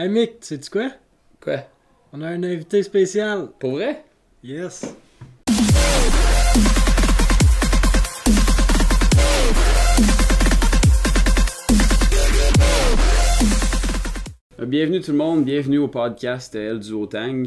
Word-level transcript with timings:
Hey 0.00 0.08
Mick, 0.08 0.36
sais-tu 0.42 0.70
quoi? 0.70 0.90
Quoi? 1.40 1.56
On 2.12 2.22
a 2.22 2.28
un 2.28 2.44
invité 2.44 2.84
spécial. 2.84 3.48
Pour 3.58 3.72
vrai? 3.72 4.04
Yes. 4.44 4.94
Euh, 14.60 14.66
Bienvenue 14.66 15.00
tout 15.00 15.10
le 15.10 15.16
monde, 15.18 15.44
bienvenue 15.44 15.78
au 15.78 15.88
podcast 15.88 16.54
euh, 16.54 16.70
Elle 16.70 16.78
du 16.78 16.92
Hautang. 16.92 17.46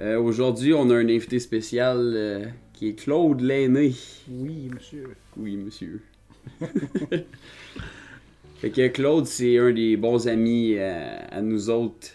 Euh, 0.00 0.20
Aujourd'hui, 0.20 0.72
on 0.72 0.90
a 0.90 0.94
un 0.94 1.08
invité 1.08 1.40
spécial 1.40 1.98
euh, 1.98 2.46
qui 2.72 2.90
est 2.90 2.94
Claude 2.94 3.40
Lainé. 3.40 3.94
Oui, 4.30 4.70
monsieur. 4.72 5.16
Oui, 5.36 5.56
monsieur. 5.56 6.00
fait 8.60 8.70
que 8.70 8.88
Claude, 8.88 9.26
c'est 9.26 9.58
un 9.58 9.72
des 9.72 9.96
bons 9.96 10.28
amis 10.28 10.74
euh, 10.76 11.18
à 11.30 11.40
nous 11.40 11.70
autres, 11.70 12.08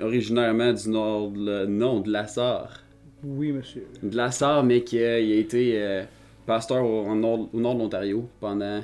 originairement 0.00 0.72
du 0.72 0.88
nord, 0.88 1.32
le, 1.34 1.66
non, 1.66 2.00
de 2.00 2.10
la 2.10 2.26
Sarre. 2.26 2.80
Oui, 3.22 3.52
monsieur. 3.52 3.86
De 4.02 4.16
la 4.16 4.30
Sarre, 4.30 4.64
mais 4.64 4.82
qui 4.82 4.98
a, 5.02 5.18
il 5.20 5.32
a 5.32 5.36
été 5.36 5.80
euh, 5.82 6.04
pasteur 6.46 6.84
au, 6.84 7.06
en 7.06 7.14
nord, 7.16 7.48
au 7.52 7.60
nord 7.60 7.74
de 7.74 7.80
l'Ontario 7.80 8.28
pendant 8.40 8.80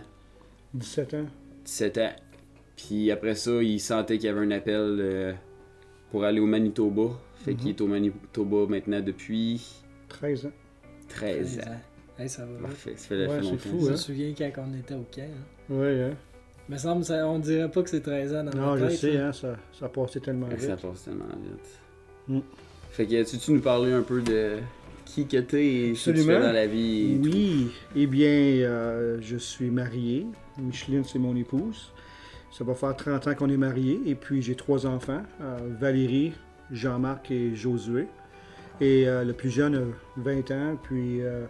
17 0.74 1.14
ans. 1.14 1.26
17 1.64 1.98
ans. 1.98 2.10
Puis 2.76 3.10
après 3.10 3.34
ça, 3.34 3.62
il 3.62 3.78
sentait 3.80 4.16
qu'il 4.18 4.26
y 4.26 4.28
avait 4.30 4.40
un 4.46 4.50
appel 4.50 4.96
euh, 5.00 5.32
pour 6.10 6.24
aller 6.24 6.40
au 6.40 6.46
Manitoba. 6.46 7.10
Fait 7.44 7.54
qu'il 7.54 7.70
est 7.70 7.80
au 7.80 7.86
Manitoba 7.86 8.66
maintenant 8.68 9.00
depuis 9.00 9.62
13 10.08 10.46
ans. 10.46 10.52
13 11.08 11.58
ans. 11.60 11.62
Hey, 12.18 12.28
ça 12.28 12.44
va. 12.44 12.68
Parfait, 12.68 12.92
ça 12.96 13.08
fait, 13.08 13.26
Ouais, 13.26 13.40
longtemps. 13.40 13.56
fou, 13.56 13.80
Je 13.80 13.86
hein? 13.86 13.90
me 13.92 13.96
souviens 13.96 14.32
quand 14.36 14.64
on 14.70 14.78
était 14.78 14.94
au 14.94 15.06
camp. 15.14 15.22
hein. 15.22 15.44
Oui, 15.70 16.00
hein? 16.02 16.14
Me 16.70 16.76
semble 16.78 17.04
ça, 17.04 17.26
on 17.26 17.40
dirait 17.40 17.68
pas 17.68 17.82
que 17.82 17.90
c'est 17.90 18.00
13 18.00 18.34
ans 18.34 18.44
dans 18.44 18.56
Non, 18.56 18.76
je 18.76 18.86
tête, 18.86 18.96
sais, 18.96 19.16
hein, 19.18 19.32
ça, 19.32 19.56
ça 19.76 19.86
a 19.86 19.88
passé 19.88 20.20
tellement 20.20 20.46
vite. 20.46 20.60
Ça 20.60 20.76
passe 20.76 21.04
tellement 21.04 21.24
vite. 21.26 21.80
Mm. 22.28 22.38
Fait 22.92 23.06
que 23.06 23.28
tu 23.28 23.38
tu 23.38 23.52
nous 23.52 23.60
parler 23.60 23.92
un 23.92 24.02
peu 24.02 24.22
de 24.22 24.58
qui 25.04 25.26
que 25.26 25.38
t'es 25.38 25.66
et 25.66 25.94
ce 25.96 26.10
que 26.10 26.16
tu 26.16 26.22
fais 26.22 26.40
dans 26.40 26.52
la 26.52 26.68
vie. 26.68 27.14
et 27.14 27.20
tout? 27.20 27.28
Oui, 27.28 27.70
eh 27.96 28.06
bien, 28.06 28.30
euh, 28.30 29.18
je 29.20 29.36
suis 29.36 29.68
marié. 29.70 30.26
Micheline, 30.58 31.02
c'est 31.04 31.18
mon 31.18 31.34
épouse. 31.34 31.92
Ça 32.52 32.62
va 32.62 32.74
faire 32.74 32.94
30 32.94 33.26
ans 33.26 33.34
qu'on 33.34 33.50
est 33.50 33.56
mariés. 33.56 34.00
Et 34.06 34.14
puis, 34.14 34.40
j'ai 34.40 34.54
trois 34.54 34.86
enfants, 34.86 35.22
euh, 35.40 35.58
Valérie, 35.80 36.34
Jean-Marc 36.70 37.32
et 37.32 37.56
Josué. 37.56 38.06
Et 38.80 39.08
euh, 39.08 39.24
le 39.24 39.32
plus 39.32 39.50
jeune 39.50 39.74
a 39.74 40.20
20 40.20 40.50
ans, 40.52 40.78
puis 40.82 41.20
euh, 41.20 41.46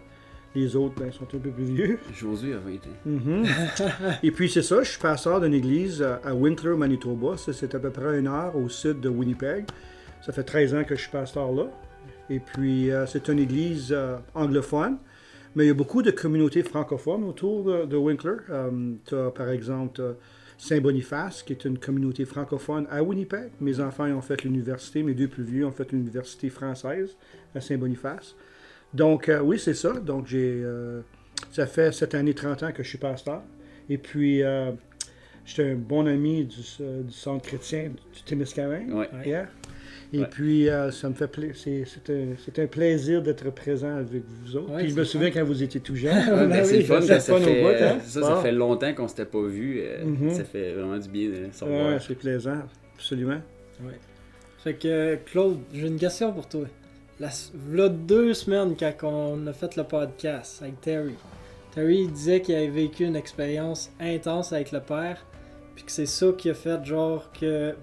les 0.54 0.76
autres 0.76 0.94
ben, 0.98 1.12
sont 1.12 1.24
un 1.24 1.38
peu 1.38 1.50
plus 1.50 1.64
vieux. 1.64 1.98
Josué 2.14 2.54
a 2.54 2.58
20 2.58 2.72
ans. 2.74 2.78
Mhm. 3.06 3.46
Et 4.22 4.30
puis 4.30 4.50
c'est 4.50 4.62
ça, 4.62 4.82
je 4.82 4.90
suis 4.90 5.00
pasteur 5.00 5.40
d'une 5.40 5.54
église 5.54 6.02
à 6.02 6.34
Winkler, 6.34 6.76
Manitoba. 6.76 7.36
C'est 7.36 7.74
à 7.74 7.78
peu 7.78 7.90
près 7.90 8.18
une 8.18 8.26
heure 8.26 8.56
au 8.56 8.68
sud 8.68 9.00
de 9.00 9.08
Winnipeg. 9.08 9.64
Ça 10.22 10.32
fait 10.32 10.42
13 10.42 10.74
ans 10.74 10.84
que 10.84 10.96
je 10.96 11.02
suis 11.02 11.10
pasteur 11.10 11.52
là. 11.52 11.66
Et 12.28 12.40
puis 12.40 12.90
euh, 12.90 13.06
c'est 13.06 13.28
une 13.28 13.38
église 13.38 13.88
euh, 13.90 14.16
anglophone, 14.34 14.98
mais 15.54 15.64
il 15.64 15.68
y 15.68 15.70
a 15.70 15.74
beaucoup 15.74 16.02
de 16.02 16.10
communautés 16.10 16.62
francophones 16.62 17.24
autour 17.24 17.64
de, 17.64 17.86
de 17.86 17.96
Winkler. 17.96 18.36
tu 19.06 19.14
as 19.14 19.30
par 19.30 19.48
exemple 19.48 20.16
Saint-Boniface, 20.60 21.42
qui 21.42 21.54
est 21.54 21.64
une 21.64 21.78
communauté 21.78 22.26
francophone 22.26 22.86
à 22.90 23.02
Winnipeg. 23.02 23.50
Mes 23.60 23.80
enfants 23.80 24.04
ont 24.04 24.20
fait 24.20 24.44
l'université, 24.44 25.02
mes 25.02 25.14
deux 25.14 25.26
plus 25.26 25.42
vieux 25.42 25.66
ont 25.66 25.72
fait 25.72 25.90
l'université 25.90 26.50
française 26.50 27.16
à 27.54 27.62
Saint-Boniface. 27.62 28.36
Donc 28.94 29.28
euh, 29.28 29.40
oui, 29.40 29.58
c'est 29.58 29.74
ça. 29.74 29.92
Donc 29.92 30.26
j'ai... 30.26 30.60
euh, 30.64 31.00
ça 31.52 31.66
fait 31.66 31.92
cette 31.92 32.14
année 32.14 32.34
30 32.34 32.62
ans 32.64 32.72
que 32.72 32.82
je 32.82 32.88
suis 32.88 32.98
pasteur. 32.98 33.42
Et 33.88 33.98
puis, 33.98 34.42
euh, 34.42 34.70
j'étais 35.44 35.70
un 35.70 35.74
bon 35.74 36.06
ami 36.06 36.44
du, 36.44 36.56
du 36.58 37.12
centre 37.12 37.44
chrétien 37.46 37.88
du 38.14 38.22
Témiscamingue 38.24 38.92
Ouais. 38.94 39.08
hier. 39.24 39.48
Et 40.12 40.20
Ouais. 40.20 40.26
puis, 40.30 40.68
euh, 40.68 40.90
ça 40.90 41.08
me 41.08 41.14
fait 41.14 41.28
pla- 41.28 41.54
c'est, 41.54 41.84
c'est 41.86 42.12
un, 42.12 42.34
c'est 42.44 42.58
un 42.60 42.66
plaisir 42.66 43.22
d'être 43.22 43.48
présent 43.50 43.96
avec 43.96 44.22
vous 44.44 44.56
autres. 44.56 44.72
Ouais, 44.72 44.82
puis, 44.82 44.90
je 44.90 44.96
me 44.96 45.04
souviens 45.04 45.30
fun. 45.30 45.40
quand 45.40 45.46
vous 45.46 45.62
étiez 45.62 45.80
tout 45.80 45.94
jeune. 45.96 46.12
Ouais, 46.28 46.36
ben, 46.36 46.48
Ben 46.48 46.64
c'est 46.64 46.78
oui, 46.78 46.82
fun, 46.84 47.00
c'est 47.00 47.20
ça, 47.20 47.36
fait, 47.38 47.62
bout, 47.62 47.84
hein? 47.84 47.98
ça, 48.04 48.42
fait 48.42 48.52
longtemps 48.52 48.92
qu'on 48.94 49.06
s'était 49.08 49.24
pas 49.24 49.42
vu. 49.42 49.82
Mhm. 50.04 50.30
Ça 50.30 50.44
fait 50.44 50.72
vraiment 50.74 50.98
du 50.98 51.08
bien 51.08 51.28
de 51.30 51.48
savoir. 51.52 51.88
Ouais, 51.92 51.98
c'est 52.06 52.16
plaisant, 52.16 52.58
absolument. 52.96 53.40
Fait 54.58 54.74
que, 54.74 55.16
Claude, 55.26 55.58
j'ai 55.72 55.86
une 55.86 55.98
question 55.98 56.32
pour 56.32 56.48
toi. 56.48 56.66
La, 57.20 57.28
là, 57.70 57.90
deux 57.90 58.32
semaines 58.32 58.74
quand 58.78 58.94
on 59.02 59.46
a 59.46 59.52
fait 59.52 59.76
le 59.76 59.84
podcast 59.84 60.62
avec 60.62 60.80
Terry, 60.80 61.16
Terry 61.74 61.98
il 62.04 62.12
disait 62.12 62.40
qu'il 62.40 62.54
avait 62.54 62.68
vécu 62.68 63.04
une 63.04 63.14
expérience 63.14 63.90
intense 64.00 64.54
avec 64.54 64.72
le 64.72 64.80
Père, 64.80 65.24
puis 65.74 65.84
que 65.84 65.92
c'est 65.92 66.06
ça 66.06 66.28
qui 66.36 66.48
a 66.48 66.54
fait 66.54 66.82
genre 66.82 67.30
que 67.38 67.74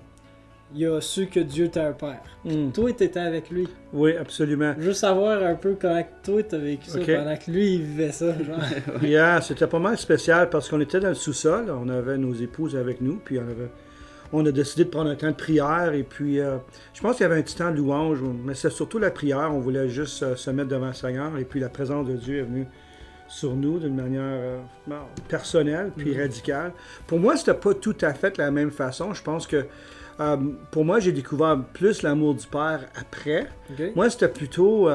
il 0.76 0.86
a 0.88 1.00
su 1.00 1.28
que 1.28 1.40
Dieu 1.40 1.66
était 1.66 1.80
un 1.80 1.94
Père. 1.94 2.22
Mm. 2.44 2.72
Toi, 2.72 2.92
t'étais 2.92 3.20
avec 3.20 3.50
lui. 3.50 3.68
Oui, 3.94 4.18
absolument. 4.18 4.74
Juste 4.80 5.02
savoir 5.02 5.42
un 5.44 5.56
peu 5.56 5.78
comment 5.80 6.04
toi 6.24 6.44
t'as 6.44 6.58
vécu 6.58 6.90
ça 6.90 7.00
pendant 7.00 7.38
que 7.38 7.52
lui 7.52 7.76
il 7.76 7.84
vivait 7.84 8.12
ça. 8.12 8.34
Genre. 8.44 8.58
Hier, 9.04 9.42
c'était 9.44 9.68
pas 9.68 9.80
mal 9.80 9.98
spécial 9.98 10.50
parce 10.50 10.68
qu'on 10.68 10.82
était 10.82 11.00
dans 11.00 11.10
le 11.10 11.14
sous-sol, 11.16 11.70
on 11.70 11.88
avait 11.90 12.18
nos 12.18 12.34
épouses 12.34 12.76
avec 12.76 13.02
nous, 13.02 13.22
puis 13.24 13.40
on, 13.40 13.44
avait- 13.44 13.72
on 14.34 14.46
a 14.46 14.52
décidé 14.52 14.84
de 14.86 14.90
prendre 14.90 15.10
un 15.10 15.16
temps 15.16 15.28
de 15.28 15.34
prière, 15.34 15.94
et 15.94 16.04
puis 16.04 16.40
euh, 16.40 16.58
je 16.94 17.02
pense 17.02 17.16
qu'il 17.18 17.24
y 17.24 17.26
avait 17.26 17.40
un 17.40 17.42
petit 17.44 17.56
temps 17.56 17.72
de 17.72 17.78
louange, 17.78 18.20
mais 18.46 18.54
c'est 18.56 18.70
surtout 18.70 19.00
la 19.00 19.12
prière, 19.12 19.50
on 19.54 19.60
voulait 19.60 19.90
juste 19.90 20.24
euh, 20.24 20.36
se 20.36 20.50
mettre 20.52 20.70
devant 20.70 20.88
le 20.88 20.94
Seigneur, 20.94 21.38
et 21.38 21.46
puis 21.46 21.60
la 21.60 21.70
présence 21.70 22.08
de 22.08 22.16
Dieu 22.16 22.40
est 22.40 22.44
venue 22.44 22.68
sur 23.30 23.56
nous 23.56 23.80
d'une 23.80 23.96
manière 23.96 24.22
euh, 24.24 24.60
personnelle, 25.28 25.92
puis 25.96 26.12
Mhm. 26.14 26.22
radicale. 26.22 26.72
Pour 27.08 27.20
moi, 27.20 27.36
c'était 27.36 27.54
pas 27.54 27.74
tout 27.74 27.96
à 28.02 28.14
fait 28.14 28.38
la 28.38 28.52
même 28.52 28.72
façon, 28.72 29.14
je 29.14 29.22
pense 29.24 29.48
que 29.48 29.66
pour 30.72 30.84
moi, 30.84 31.00
j'ai 31.00 31.12
découvert 31.12 31.62
plus 31.74 32.02
l'amour 32.02 32.34
du 32.34 32.48
Père 32.48 32.86
après, 33.00 33.48
moi, 33.96 34.10
c'était 34.10 34.30
plutôt 34.30 34.90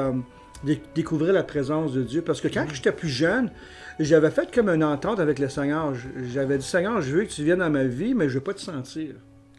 découvrir 0.95 1.33
la 1.33 1.43
présence 1.43 1.93
de 1.93 2.03
Dieu. 2.03 2.23
Parce 2.23 2.41
que 2.41 2.49
quand 2.49 2.67
j'étais 2.73 2.93
plus 2.93 3.09
jeune, 3.09 3.51
j'avais 3.99 4.31
fait 4.31 4.53
comme 4.55 4.69
une 4.69 4.85
entente 4.85 5.21
avec 5.21 5.39
le 5.39 5.49
Seigneur. 5.49 5.93
J'avais 6.33 6.59
dit, 6.59 6.67
Seigneur, 6.67 7.01
je 7.03 7.17
veux 7.17 7.25
que 7.25 7.31
tu 7.31 7.45
viennes 7.45 7.59
dans 7.61 7.71
ma 7.71 7.85
vie, 7.85 8.15
mais 8.15 8.29
je 8.29 8.35
veux 8.35 8.41
pas 8.45 8.55
te 8.55 8.61
sentir. 8.61 9.15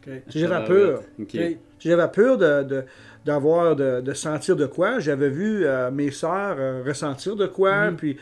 Ok. 0.06 0.12
J'avais 0.28 0.64
peur. 0.66 1.00
Ok. 1.18 1.34
Ok. 1.34 1.56
J'avais 1.78 2.08
peur 2.08 2.38
de, 2.38 2.62
de- 2.62 2.84
d'avoir, 3.24 3.74
de, 3.76 4.00
de 4.00 4.12
sentir 4.14 4.56
de 4.56 4.66
quoi. 4.66 4.98
J'avais 4.98 5.30
vu 5.30 5.64
euh, 5.64 5.90
mes 5.90 6.10
sœurs 6.10 6.56
euh, 6.58 6.82
ressentir 6.86 7.36
de 7.36 7.46
quoi, 7.46 7.90
Mhm. 7.90 7.96
puis, 7.96 8.16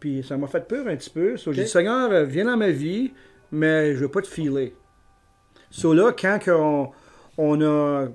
puis 0.00 0.22
ça 0.26 0.36
m'a 0.36 0.46
fait 0.46 0.66
peur 0.66 0.86
un 0.86 0.96
petit 0.96 1.10
peu. 1.10 1.36
So, 1.36 1.52
J'ai 1.52 1.64
dit, 1.64 1.68
Seigneur, 1.68 2.10
euh, 2.10 2.24
viens 2.24 2.44
dans 2.46 2.56
ma 2.56 2.70
vie, 2.70 3.12
mais 3.52 3.94
je 3.94 4.00
veux 4.00 4.08
pas 4.10 4.22
te 4.22 4.26
filer. 4.28 4.74
So 5.70 5.92
là, 5.94 6.12
quand 6.18 6.38
on, 6.48 6.90
on 7.38 7.60
a... 7.62 8.08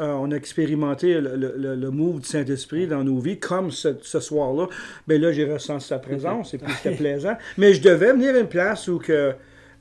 euh, 0.00 0.12
on 0.12 0.30
a 0.30 0.34
expérimenté 0.36 1.20
le, 1.20 1.36
le, 1.36 1.74
le- 1.74 1.90
move 1.90 2.20
du 2.20 2.26
Saint-Esprit 2.28 2.86
dans 2.86 3.02
nos 3.02 3.18
vies, 3.18 3.38
comme 3.38 3.70
ce, 3.70 3.88
ce 4.02 4.20
soir-là. 4.20 4.66
Ben 5.06 5.20
là, 5.20 5.32
j'ai 5.32 5.50
ressenti 5.50 5.86
sa 5.86 5.98
présence 5.98 6.52
et 6.54 6.58
puis 6.58 6.70
c'était 6.82 6.94
plaisant. 6.96 7.36
Mais 7.56 7.72
je 7.72 7.80
devais 7.80 8.12
venir 8.12 8.34
à 8.34 8.38
une 8.40 8.48
place 8.48 8.88
où 8.88 8.98
que, 8.98 9.32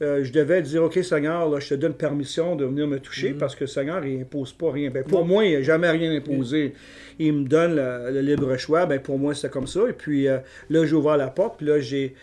euh, 0.02 0.24
je 0.24 0.32
devais 0.32 0.62
dire, 0.62 0.84
OK, 0.84 1.00
Seigneur, 1.04 1.50
là, 1.50 1.60
je 1.60 1.70
te 1.70 1.74
donne 1.76 1.94
permission 1.94 2.56
de 2.56 2.64
venir 2.66 2.88
me 2.88 3.00
toucher 3.00 3.32
Mhm. 3.34 3.38
parce 3.40 3.56
que 3.56 3.66
Seigneur, 3.66 4.06
il 4.06 4.22
impose 4.22 4.54
pas 4.54 4.72
rien. 4.72 4.90
Ben, 4.90 5.04
pour 5.04 5.20
Non. 5.22 5.26
moi, 5.26 5.46
il 5.46 5.54
n'a 5.58 5.62
jamais 5.64 5.90
rien 5.90 6.16
imposé. 6.16 6.74
Il 7.20 7.34
me 7.34 7.48
donne 7.48 7.76
le, 7.76 8.12
le 8.12 8.22
libre 8.22 8.56
choix. 8.58 8.86
Ben, 8.86 9.00
pour 9.02 9.20
moi, 9.20 9.34
c'est 9.36 9.50
comme 9.52 9.68
ça. 9.68 9.82
Et 9.90 9.94
puis 9.94 10.28
euh, 10.30 10.38
là, 10.70 10.86
j'ai 10.86 10.96
ouvert 10.96 11.18
la 11.18 11.28
porte. 11.28 11.58
Puis 11.58 11.66
là, 11.68 11.80
j'ai, 11.82 12.14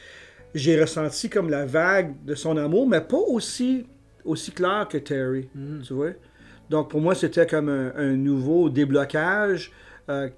j'ai 0.54 0.80
ressenti 0.80 1.28
comme 1.28 1.50
la 1.50 1.66
vague 1.66 2.14
de 2.24 2.34
son 2.34 2.56
amour, 2.56 2.86
mais 2.88 3.00
pas 3.03 3.16
aussi, 3.19 3.84
aussi 4.24 4.50
clair 4.53 4.86
que 4.91 4.97
Terry. 4.98 5.48
Mhm. 5.54 5.82
Tu 5.86 5.92
vois? 5.94 6.10
Donc, 6.72 6.88
pour 6.91 7.00
moi, 7.03 7.15
c'était 7.15 7.47
comme 7.47 7.69
un, 7.69 7.93
un 7.97 8.12
nouveau 8.16 8.71
déblocage 8.71 9.71
euh, 10.09 10.28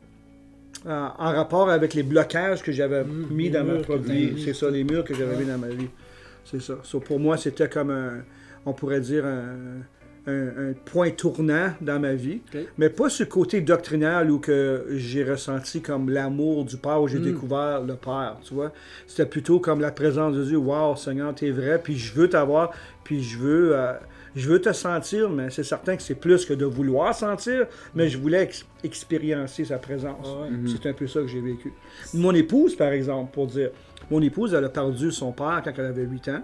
euh, 0.84 1.08
en 1.16 1.32
rapport 1.32 1.70
avec 1.70 1.94
les 1.94 2.02
blocages 2.02 2.60
que 2.62 2.72
j'avais 2.72 3.04
Mm, 3.04 3.26
mis 3.30 3.50
dans 3.50 3.64
ma 3.64 3.74
propre 3.78 4.02
vie. 4.12 4.42
C'est 4.44 4.52
ça, 4.52 4.68
les 4.68 4.82
murs 4.82 5.04
que 5.04 5.14
j'avais 5.14 5.36
mis 5.36 5.46
dans 5.46 5.58
ma 5.58 5.68
vie. 5.68 5.88
C'est 6.44 6.60
ça. 6.60 6.74
So, 6.82 6.98
pour 6.98 7.20
moi, 7.20 7.36
c'était 7.36 7.68
comme 7.68 7.90
un, 7.90 8.14
on 8.66 8.72
pourrait 8.72 9.00
dire, 9.00 9.24
un, 9.24 9.82
un- 10.26 10.70
un 10.70 10.72
point 10.84 11.10
tournant 11.10 11.68
dans 11.80 12.00
ma 12.00 12.14
vie. 12.14 12.40
Mais 12.78 12.90
pas 12.90 13.08
ce 13.08 13.22
côté 13.22 13.60
doctrinal 13.60 14.28
où 14.30 14.40
que 14.40 14.86
j'ai 14.90 15.22
ressenti 15.22 15.82
comme 15.82 16.10
l'amour 16.10 16.64
du 16.64 16.76
Père, 16.78 17.00
où 17.00 17.06
j'ai 17.06 17.20
Mm. 17.20 17.22
découvert 17.30 17.80
le 17.82 17.94
Père, 17.94 18.38
tu 18.42 18.54
vois. 18.54 18.72
C'était 19.06 19.26
plutôt 19.26 19.60
comme 19.60 19.80
la 19.80 19.92
présence 19.92 20.34
de 20.34 20.42
Dieu. 20.44 20.56
Wow, 20.58 20.96
Seigneur, 20.96 21.32
t'es 21.32 21.50
vrai, 21.52 21.80
puis 21.80 21.96
je 21.96 22.12
veux 22.12 22.28
t'avoir, 22.28 22.72
puis 23.04 23.22
je 23.22 23.38
veux, 23.38 23.76
euh, 23.76 23.92
je 24.36 24.48
veux 24.48 24.60
te 24.60 24.72
sentir, 24.72 25.30
mais 25.30 25.50
c'est 25.50 25.62
certain 25.62 25.96
que 25.96 26.02
c'est 26.02 26.14
plus 26.14 26.44
que 26.44 26.54
de 26.54 26.64
vouloir 26.64 27.14
sentir, 27.14 27.66
mais 27.94 28.08
je 28.08 28.18
voulais 28.18 28.42
ex- 28.44 28.66
expériencer 28.82 29.64
sa 29.64 29.78
présence. 29.78 30.26
Ah 30.28 30.42
ouais. 30.42 30.50
Mhm. 30.50 30.68
C'est 30.68 30.88
un 30.88 30.92
peu 30.92 31.06
ça 31.06 31.20
que 31.20 31.26
j'ai 31.28 31.40
vécu. 31.40 31.72
Mon 32.14 32.32
épouse, 32.34 32.74
par 32.76 32.92
exemple, 32.92 33.32
pour 33.32 33.46
dire, 33.46 33.70
mon 34.10 34.20
épouse, 34.22 34.54
elle 34.54 34.64
a 34.64 34.68
perdu 34.68 35.10
son 35.12 35.32
père 35.32 35.62
quand 35.64 35.72
elle 35.78 35.86
avait 35.86 36.02
8 36.04 36.28
ans. 36.28 36.42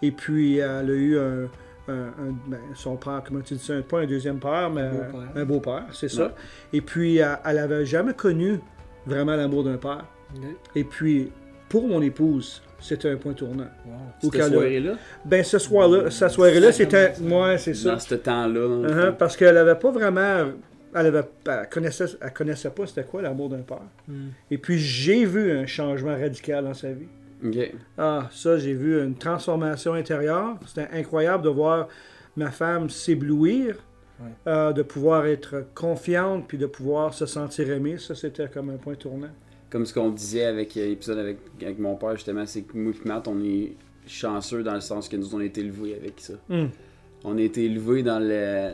Et 0.00 0.10
puis, 0.10 0.56
elle 0.58 0.90
a 0.90 0.94
eu 0.94 1.18
un, 1.18 1.42
un- 1.88 1.92
un- 2.06 2.34
ben, 2.46 2.58
son 2.74 2.96
père, 2.96 3.22
comment 3.26 3.40
tu 3.40 3.54
dis 3.54 3.60
ça, 3.64 3.74
pas 3.82 4.00
un 4.00 4.06
deuxième 4.06 4.38
père, 4.38 4.70
mais 4.70 4.88
un 5.36 5.44
beau-père, 5.44 5.84
c'est 5.92 6.08
ça. 6.08 6.34
Et 6.72 6.80
puis, 6.80 7.18
elle, 7.18 7.38
elle 7.44 7.58
avait 7.58 7.84
jamais 7.84 8.14
connu 8.14 8.58
vraiment 9.06 9.36
l'amour 9.36 9.64
d'un 9.64 9.76
père. 9.76 10.04
Et 10.74 10.84
puis, 10.84 11.30
pour 11.72 11.88
mon 11.88 12.02
épouse, 12.02 12.60
c'était 12.78 13.08
un 13.08 13.16
point 13.16 13.32
tournant. 13.32 13.68
Wow. 13.86 14.30
Cette 14.30 14.52
soirée-là, 14.52 14.92
Ben, 15.24 15.42
ce 15.42 15.58
soir-là, 15.58 16.10
cette 16.10 16.30
soirée-là, 16.30 16.70
c'était. 16.70 17.14
Moi, 17.22 17.56
c'est 17.56 17.72
ça. 17.72 17.92
dans 17.92 17.98
ce 17.98 18.14
temps-là, 18.14 18.60
Uh-huh, 18.88 19.12
parce 19.16 19.38
qu'elle 19.38 19.56
avait 19.56 19.74
pas 19.76 19.90
vraiment. 19.90 20.50
Elle, 20.94 21.06
avait, 21.06 21.22
elle, 21.46 21.68
connaissait, 21.70 22.04
elle 22.20 22.32
connaissait 22.34 22.68
pas 22.68 22.84
c'était 22.86 23.04
quoi 23.04 23.22
l'amour 23.22 23.48
d'un 23.48 23.62
père. 23.62 23.78
Hmm. 24.06 24.28
Et 24.50 24.58
puis 24.58 24.76
j'ai 24.78 25.24
vu 25.24 25.50
un 25.50 25.64
changement 25.64 26.12
radical 26.14 26.64
dans 26.64 26.74
sa 26.74 26.92
vie. 26.92 27.06
Ok. 27.42 27.72
Ah, 27.96 28.28
ça, 28.30 28.58
j'ai 28.58 28.74
vu 28.74 29.02
une 29.02 29.14
transformation 29.16 29.94
intérieure. 29.94 30.56
C'était 30.66 30.88
incroyable 30.92 31.42
de 31.44 31.48
voir 31.48 31.88
ma 32.36 32.50
femme 32.50 32.90
s'éblouir, 32.90 33.76
Ouais. 34.20 34.28
euh, 34.46 34.72
de 34.74 34.82
pouvoir 34.82 35.24
être 35.24 35.64
confiante, 35.74 36.44
puis 36.46 36.58
de 36.58 36.66
pouvoir 36.66 37.14
se 37.14 37.24
sentir 37.24 37.70
aimée. 37.70 37.96
Ça, 37.96 38.14
c'était 38.14 38.46
comme 38.48 38.68
un 38.68 38.76
point 38.76 38.94
tournant. 38.94 39.32
Comme 39.72 39.86
ce 39.86 39.94
qu'on 39.94 40.10
disait 40.10 40.44
avec 40.44 40.76
euh, 40.76 40.86
l'épisode 40.86 41.18
avec, 41.18 41.38
avec 41.62 41.78
mon 41.78 41.96
père, 41.96 42.14
justement, 42.14 42.44
c'est 42.44 42.60
que 42.62 42.76
moi 42.76 42.92
et 42.92 43.08
Matt, 43.08 43.26
on 43.26 43.42
est 43.42 43.72
chanceux 44.06 44.62
dans 44.62 44.74
le 44.74 44.82
sens 44.82 45.08
que 45.08 45.16
nous, 45.16 45.34
on 45.34 45.40
a 45.40 45.44
été 45.44 45.62
élevés 45.62 45.94
avec 45.94 46.20
ça. 46.20 46.34
Hum, 46.50 46.68
On 47.24 47.38
a 47.38 47.40
été 47.40 47.64
élevés 47.64 48.02
dans 48.02 48.18
le 48.18 48.72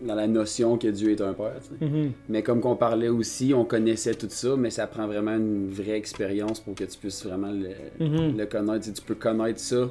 dans 0.00 0.14
la 0.14 0.28
notion 0.28 0.78
que 0.78 0.86
Dieu 0.86 1.10
est 1.10 1.20
un 1.20 1.32
père. 1.34 1.56
mhm. 1.80 2.12
Mais 2.28 2.44
comme 2.44 2.60
qu'on 2.60 2.76
parlait 2.76 3.08
aussi, 3.08 3.52
on 3.52 3.64
connaissait 3.64 4.14
tout 4.14 4.28
ça, 4.30 4.54
mais 4.56 4.70
ça 4.70 4.86
prend 4.86 5.08
vraiment 5.08 5.34
une 5.34 5.68
vraie 5.70 5.96
expérience 5.98 6.60
pour 6.60 6.76
que 6.76 6.84
tu 6.84 6.96
puisses 6.98 7.24
vraiment 7.26 7.50
le, 7.50 7.70
Mhm. 7.98 8.36
le 8.38 8.46
connaître. 8.46 8.84
Tu 8.84 8.90
sais, 8.90 8.92
tu 8.92 9.02
peux 9.02 9.16
connaître 9.16 9.58
ça 9.58 9.90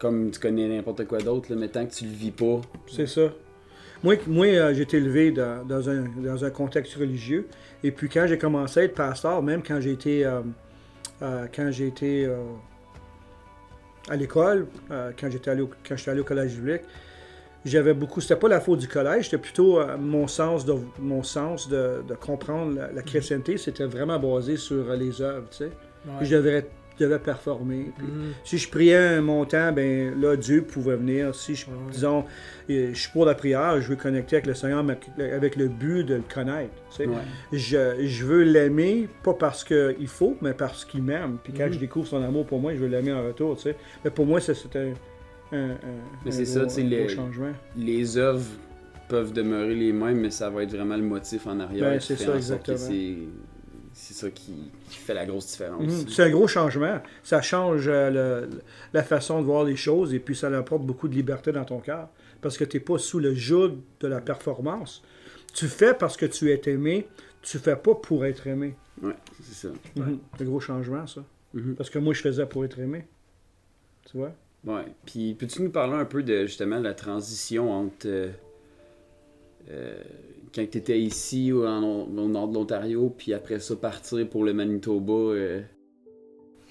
comme 0.00 0.32
tu 0.32 0.40
connais 0.40 0.68
n'importe 0.68 1.06
quoi 1.06 1.18
d'autre, 1.18 1.54
mais 1.54 1.68
tant 1.68 1.86
que 1.86 1.94
tu 1.94 2.04
le 2.06 2.10
vis 2.10 2.32
pas, 2.32 2.60
C'est 2.88 3.06
ça. 3.06 3.32
Moi, 4.04 4.16
moi 4.26 4.46
euh, 4.46 4.74
j'ai 4.74 4.82
été 4.82 4.98
élevé 4.98 5.32
dans, 5.32 5.64
dans 5.66 5.88
un, 5.88 6.04
dans 6.18 6.44
un 6.44 6.50
contexte 6.50 6.94
religieux. 6.94 7.48
Et 7.82 7.90
puis 7.90 8.08
quand 8.08 8.26
j'ai 8.28 8.38
commencé 8.38 8.80
à 8.80 8.82
être 8.84 8.94
pasteur, 8.94 9.42
même 9.42 9.62
quand 9.66 9.80
j'ai 9.80 9.92
été, 9.92 10.24
euh, 10.24 10.40
euh, 11.22 11.46
quand 11.54 11.70
j'ai 11.72 11.86
été 11.88 12.26
euh, 12.26 12.36
à 14.10 14.16
l'école, 14.16 14.66
quand 14.88 15.30
j'étais 15.30 15.50
allé, 15.50 15.62
au- 15.62 15.70
quand 15.88 15.96
j'étais 15.96 16.10
allé 16.10 16.20
au 16.20 16.24
collège 16.24 16.54
biblique, 16.56 16.82
j'avais 17.64 17.94
beaucoup. 17.94 18.20
C'était 18.20 18.36
pas 18.36 18.48
la 18.48 18.60
faute 18.60 18.80
du 18.80 18.88
collège, 18.88 19.24
c'était 19.24 19.38
plutôt 19.38 19.80
mon 19.98 20.26
sens 20.28 20.66
de 20.66 20.74
mon 20.98 21.22
sens 21.22 21.66
de, 21.66 22.02
de 22.06 22.14
comprendre 22.14 22.76
la, 22.76 22.92
la 22.92 23.02
chrétienté. 23.02 23.56
C'était 23.56 23.86
vraiment 23.86 24.18
basé 24.18 24.58
sur 24.58 24.84
les 24.92 25.22
œuvres, 25.22 25.48
tu 25.50 25.56
sais. 25.56 25.64
Ouais. 26.06 26.12
Je 26.20 26.36
devais 26.98 27.18
performer. 27.18 27.90
Puis 27.96 28.06
Hmm. 28.06 28.32
si 28.44 28.58
je 28.58 28.68
priais 28.68 28.96
un 28.96 29.20
montant, 29.20 29.72
ben 29.72 30.18
là, 30.20 30.36
Dieu 30.36 30.62
pouvait 30.62 30.96
venir. 30.96 31.34
Si 31.34 31.54
je, 31.54 31.66
disons, 31.90 32.24
euh, 32.70 32.90
je 32.92 32.98
suis 32.98 33.10
pour 33.10 33.24
la 33.26 33.34
prière, 33.34 33.80
je 33.80 33.88
veux 33.88 33.96
connecter 33.96 34.36
avec 34.36 34.46
le 34.46 34.54
Seigneur 34.54 34.84
avec 35.18 35.56
le 35.56 35.68
but 35.68 36.04
de 36.04 36.14
le 36.16 36.22
connaître. 36.32 36.72
tu 36.90 36.96
sais. 36.96 37.06
ouais. 37.06 37.16
Je, 37.52 38.06
je 38.06 38.24
veux 38.24 38.42
l'aimer, 38.44 39.08
pas 39.22 39.34
parce 39.34 39.64
qu'il 39.64 40.06
faut, 40.08 40.36
mais 40.42 40.52
parce 40.54 40.84
qu'il 40.84 41.02
m'aime. 41.02 41.38
Puis 41.42 41.52
quand 41.52 41.66
Mhm. 41.66 41.72
je 41.72 41.78
découvre 41.78 42.06
son 42.06 42.22
amour 42.22 42.46
pour 42.46 42.60
moi, 42.60 42.72
je 42.74 42.78
veux 42.78 42.88
l'aimer 42.88 43.12
en 43.12 43.24
retour. 43.26 43.56
tu 43.56 43.62
sais. 43.64 43.76
Mais 44.04 44.10
pour 44.10 44.26
moi, 44.26 44.40
ça, 44.40 44.54
c'était 44.54 44.92
un, 45.52 45.56
un, 45.56 45.68
Mais 46.24 46.28
un 46.28 46.30
c'est 46.30 46.44
ça, 46.44 46.60
un 46.62 46.82
les- 46.84 47.08
changement. 47.08 47.52
les 47.76 48.16
œuvres 48.18 48.46
peuvent 49.08 49.32
demeurer 49.32 49.74
les 49.74 49.92
mêmes, 49.92 50.18
mais 50.20 50.30
ça 50.30 50.48
va 50.50 50.62
être 50.62 50.70
vraiment 50.74 50.96
le 50.96 51.02
motif 51.02 51.46
en 51.46 51.60
arrière. 51.60 51.90
Ben, 51.90 52.00
c'est 52.00 52.16
ça, 52.16 52.34
exactement. 52.36 52.78
C'est 53.94 54.14
ça 54.14 54.28
qui, 54.30 54.52
qui 54.90 54.96
fait 54.98 55.14
la 55.14 55.24
grosse 55.24 55.46
différence. 55.46 55.82
Mhm. 55.82 56.08
C'est 56.08 56.24
un 56.24 56.30
gros 56.30 56.48
changement. 56.48 57.00
Ça 57.22 57.40
change 57.40 57.86
euh, 57.88 58.10
le- 58.46 58.60
la 58.92 59.02
façon 59.04 59.40
de 59.40 59.46
voir 59.46 59.64
les 59.64 59.76
choses 59.76 60.12
et 60.12 60.18
puis 60.18 60.34
ça 60.36 60.48
apporte 60.56 60.82
beaucoup 60.82 61.06
de 61.08 61.14
liberté 61.14 61.52
dans 61.52 61.64
ton 61.64 61.78
cœur. 61.78 62.08
Parce 62.42 62.58
que 62.58 62.64
tu 62.64 62.76
n'es 62.76 62.80
pas 62.82 62.98
sous 62.98 63.20
le 63.20 63.34
joug 63.34 63.76
de 64.00 64.06
la 64.08 64.20
performance. 64.20 65.02
Tu 65.54 65.68
fais 65.68 65.94
parce 65.94 66.16
que 66.16 66.26
tu 66.26 66.50
es 66.50 66.60
aimé, 66.66 67.06
tu 67.40 67.58
fais 67.58 67.76
pas 67.76 67.94
pour 67.94 68.24
être 68.26 68.46
aimé. 68.48 68.74
Ouais, 69.00 69.14
c'est 69.42 69.68
ça. 69.68 69.74
Mhm. 69.96 70.18
C'est 70.36 70.42
un 70.42 70.46
gros 70.46 70.60
changement, 70.60 71.06
ça. 71.06 71.24
Mhm. 71.54 71.74
Parce 71.76 71.88
que 71.88 71.98
moi, 72.00 72.12
je 72.14 72.20
faisais 72.20 72.46
pour 72.46 72.64
être 72.64 72.78
aimé. 72.80 73.06
Tu 74.10 74.18
vois? 74.18 74.32
Ouais. 74.64 74.84
Puis 75.06 75.34
peux-tu 75.34 75.62
nous 75.62 75.70
parler 75.70 75.94
un 75.94 76.04
peu 76.04 76.22
de 76.22 76.46
justement 76.46 76.80
la 76.80 76.94
transition 76.94 77.70
entre 77.72 78.06
euh, 78.08 78.30
euh, 79.70 80.02
quand 80.54 80.64
tu 80.70 80.78
étais 80.78 81.00
ici 81.00 81.52
ou 81.52 81.66
en- 81.66 81.82
au 82.06 82.28
nord 82.28 82.48
de 82.48 82.54
l'Ontario, 82.54 83.12
puis 83.16 83.34
après 83.34 83.58
ça 83.60 83.74
partir 83.76 84.28
pour 84.28 84.44
le 84.44 84.52
Manitoba 84.52 85.12
euh. 85.12 85.60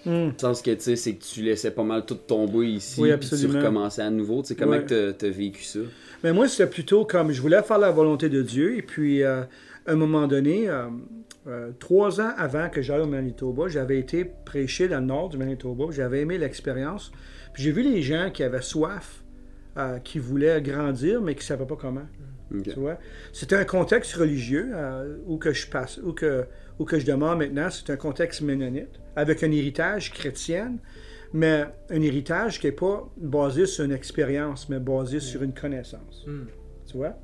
Dans 0.05 0.11
le 0.27 0.33
sens 0.37 0.61
que 0.61 0.71
tu 0.71 0.81
sais, 0.81 0.95
c'est 0.97 1.15
que 1.15 1.23
tu 1.23 1.41
laissais 1.43 1.71
pas 1.71 1.83
mal 1.83 2.05
tout 2.05 2.15
tomber 2.15 2.67
ici, 2.67 2.99
Oui, 2.99 3.15
puis 3.17 3.29
tu 3.29 3.47
recommençais 3.47 4.01
à 4.01 4.09
nouveau. 4.09 4.41
Tu 4.41 4.49
sais, 4.49 4.55
comment 4.55 4.71
Ouais. 4.73 4.83
que 4.83 5.11
t'as- 5.11 5.13
t'as 5.13 5.29
vécu 5.29 5.63
ça? 5.63 5.79
Mais 6.25 6.33
moi, 6.33 6.49
c'était 6.49 6.69
plutôt 6.69 7.05
comme 7.05 7.31
je 7.31 7.41
voulais 7.41 7.63
faire 7.63 7.77
la 7.79 7.89
volonté 7.89 8.27
de 8.27 8.41
Dieu. 8.41 8.77
Et 8.77 8.81
puis, 8.81 9.23
euh, 9.23 9.43
à 9.85 9.91
un 9.93 9.95
moment 9.95 10.27
donné, 10.27 10.67
euh, 10.67 10.87
euh, 11.47 11.71
trois 11.79 12.19
ans 12.19 12.31
avant 12.35 12.69
que 12.69 12.81
j'aille 12.81 12.99
au 12.99 13.05
Manitoba, 13.07 13.69
j'avais 13.69 13.97
été 13.97 14.25
prêché 14.25 14.89
dans 14.89 14.99
le 14.99 15.05
nord 15.05 15.29
du 15.29 15.37
Manitoba. 15.37 15.85
J'avais 15.91 16.19
aimé 16.19 16.37
l'expérience. 16.37 17.13
Puis 17.53 17.63
j'ai 17.63 17.71
vu 17.71 17.81
les 17.81 18.01
gens 18.01 18.29
qui 18.33 18.43
avaient 18.43 18.61
soif, 18.61 19.23
qui 20.03 20.19
voulaient 20.19 20.61
grandir, 20.61 21.21
mais 21.21 21.33
qui 21.33 21.39
ne 21.39 21.43
savaient 21.45 21.65
pas 21.65 21.77
comment. 21.77 22.05
Ok. 22.53 22.63
Tu 22.63 22.79
vois? 22.79 22.97
C'était 23.31 23.55
un 23.55 23.65
contexte 23.65 24.13
religieux 24.13 24.69
euh, 24.73 25.17
où 25.25 25.37
que 25.37 25.53
je 25.53 25.67
passe, 25.67 25.99
où 26.03 26.13
que, 26.13 26.45
où 26.79 26.85
que 26.85 26.99
je 26.99 27.05
demeure 27.05 27.37
maintenant. 27.37 27.69
C'est 27.69 27.91
un 27.91 27.97
contexte 27.97 28.41
ménonite, 28.41 28.99
avec 29.15 29.43
un 29.43 29.51
héritage 29.51 30.11
chrétien, 30.11 30.73
mais 31.33 31.65
un 31.89 32.01
héritage 32.01 32.59
qui 32.59 32.67
n'est 32.67 32.73
pas 32.73 33.09
basé 33.17 33.65
sur 33.65 33.85
une 33.85 33.91
expérience, 33.91 34.69
mais 34.69 34.79
basé 34.79 35.19
sur 35.19 35.41
une 35.43 35.53
connaissance. 35.53 36.25
Hmm. 36.27 36.45
Tu 36.85 36.97
vois? 36.97 37.17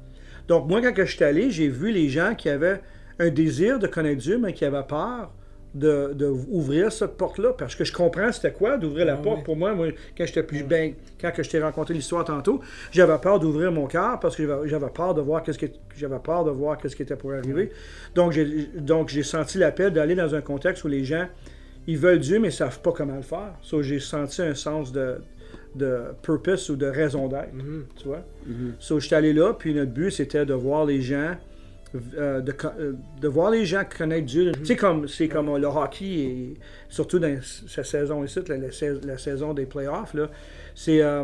Donc, 0.48 0.68
moi, 0.68 0.82
quand 0.82 0.94
je 0.96 1.16
suis 1.16 1.24
allé, 1.24 1.52
j'ai 1.52 1.68
vu 1.68 1.92
les 1.92 2.10
gens 2.10 2.34
qui 2.34 2.50
avaient 2.50 2.82
un 3.20 3.30
désir 3.30 3.78
de 3.78 3.86
connaître 3.86 4.22
Dieu, 4.22 4.38
mais 4.40 4.54
qui 4.54 4.66
avaient 4.66 4.88
peur 4.88 5.32
de, 5.76 6.14
de 6.14 6.26
ouvrir 6.26 6.92
cette 6.92 7.16
porte-là. 7.18 7.54
Parce 7.58 7.76
que 7.76 7.84
je 7.84 7.94
comprends 7.94 8.32
c'était 8.32 8.52
quoi 8.52 8.78
d'ouvrir 8.78 9.06
la 9.06 9.14
Ah 9.14 9.18
porte. 9.18 9.38
oui. 9.40 9.44
Pour 9.44 9.56
moi, 9.56 9.74
moi, 9.76 9.88
quand 10.18 10.26
j'étais 10.26 10.44
plus 10.44 10.64
ben, 10.64 10.94
quand 11.22 11.32
que 11.32 11.44
je 11.44 11.50
t'ai 11.50 11.60
raconté 11.60 11.94
l'histoire 11.94 12.26
tantôt, 12.26 12.60
j'avais 12.92 13.18
peur 13.20 13.40
d'ouvrir 13.40 13.72
mon 13.72 13.86
cœur 13.88 14.20
parce 14.20 14.36
que 14.36 14.44
j'avais- 14.66 14.90
peur 14.90 15.14
de 15.14 15.22
voir 15.22 15.44
qu'est-ce 15.44 15.60
que 15.60 15.68
j'avais 15.96 16.20
peur 16.20 16.44
de 16.44 16.52
voir 16.52 16.78
qu'est-ce 16.78 16.96
qui 16.96 17.04
était 17.04 17.16
pour 17.16 17.34
arriver. 17.34 17.72
Donc 18.16 18.32
j'ai 18.32 18.46
donc 18.78 19.10
j'ai 19.10 19.24
senti 19.24 19.58
l'appel 19.60 19.94
d'aller 19.94 20.16
dans 20.16 20.34
un 20.34 20.42
contexte 20.42 20.84
où 20.84 20.88
les 20.88 21.04
gens 21.04 21.28
ils 21.88 21.98
veulent 21.98 22.20
Dieu 22.20 22.40
mais 22.40 22.50
ils 22.50 22.52
savent 22.54 22.82
pas 22.82 22.92
comment 22.92 23.16
le 23.16 23.22
faire. 23.22 23.54
So, 23.62 23.82
j'ai 23.84 24.00
senti 24.00 24.42
un 24.42 24.56
sens 24.56 24.92
de 24.92 25.18
de 25.76 26.00
purpose 26.24 26.68
ou 26.72 26.76
de 26.76 26.88
raison 26.88 27.28
d'être, 27.28 27.54
Mhm. 27.54 27.86
tu 27.96 28.08
vois. 28.08 28.24
So, 28.80 29.00
j'étais 29.00 29.16
allé 29.16 29.34
là, 29.34 29.54
puis 29.54 29.74
notre 29.76 29.92
but, 29.92 30.10
c'était 30.10 30.44
de 30.44 30.54
voir 30.56 30.84
les 30.86 31.00
gens, 31.02 31.36
euh, 32.18 32.42
de, 32.42 32.54
euh, 32.80 32.94
de 33.20 33.28
voir 33.28 33.50
les 33.52 33.66
gens 33.66 33.84
connaître 33.86 34.26
Dieu. 34.26 34.52
Comme, 34.80 35.08
c'est 35.08 35.28
comme 35.28 35.56
le 35.58 35.68
hockey, 35.68 36.06
et 36.06 36.54
surtout 36.90 37.20
dans 37.20 37.40
sa 37.42 37.84
saison 37.84 38.24
ici, 38.24 38.40
la, 38.48 38.58
la 38.58 38.72
sais- 38.72 39.00
la 39.04 39.18
saison 39.18 39.54
des 39.54 39.66
playoffs, 39.66 40.14
là, 40.14 40.30
c'est... 40.76 41.02
euh, 41.02 41.24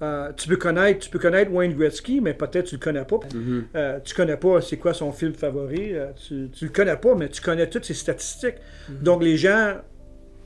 euh, 0.00 0.32
tu 0.36 0.48
peux 0.48 0.56
connaître, 0.56 1.00
tu 1.00 1.10
peux 1.10 1.18
connaître 1.18 1.50
Wayne 1.52 1.74
Gretzky, 1.74 2.20
mais 2.20 2.32
peut-être 2.32 2.66
tu 2.66 2.76
le 2.76 2.80
connais 2.80 3.04
pas. 3.04 3.18
Mhm. 3.34 3.64
Euh, 3.74 3.98
tu 4.04 4.14
connais 4.14 4.36
pas 4.36 4.60
c'est 4.60 4.76
quoi 4.76 4.94
son 4.94 5.10
film 5.10 5.34
favori. 5.34 5.92
euh, 5.92 6.12
tu, 6.14 6.48
tu 6.52 6.66
le 6.66 6.70
connais 6.70 6.96
pas, 6.96 7.16
mais 7.16 7.28
tu 7.28 7.42
connais 7.42 7.68
toutes 7.68 7.84
ses 7.84 7.94
statistiques. 7.94 8.54
Donc 9.02 9.24
les 9.24 9.36
gens 9.36 9.78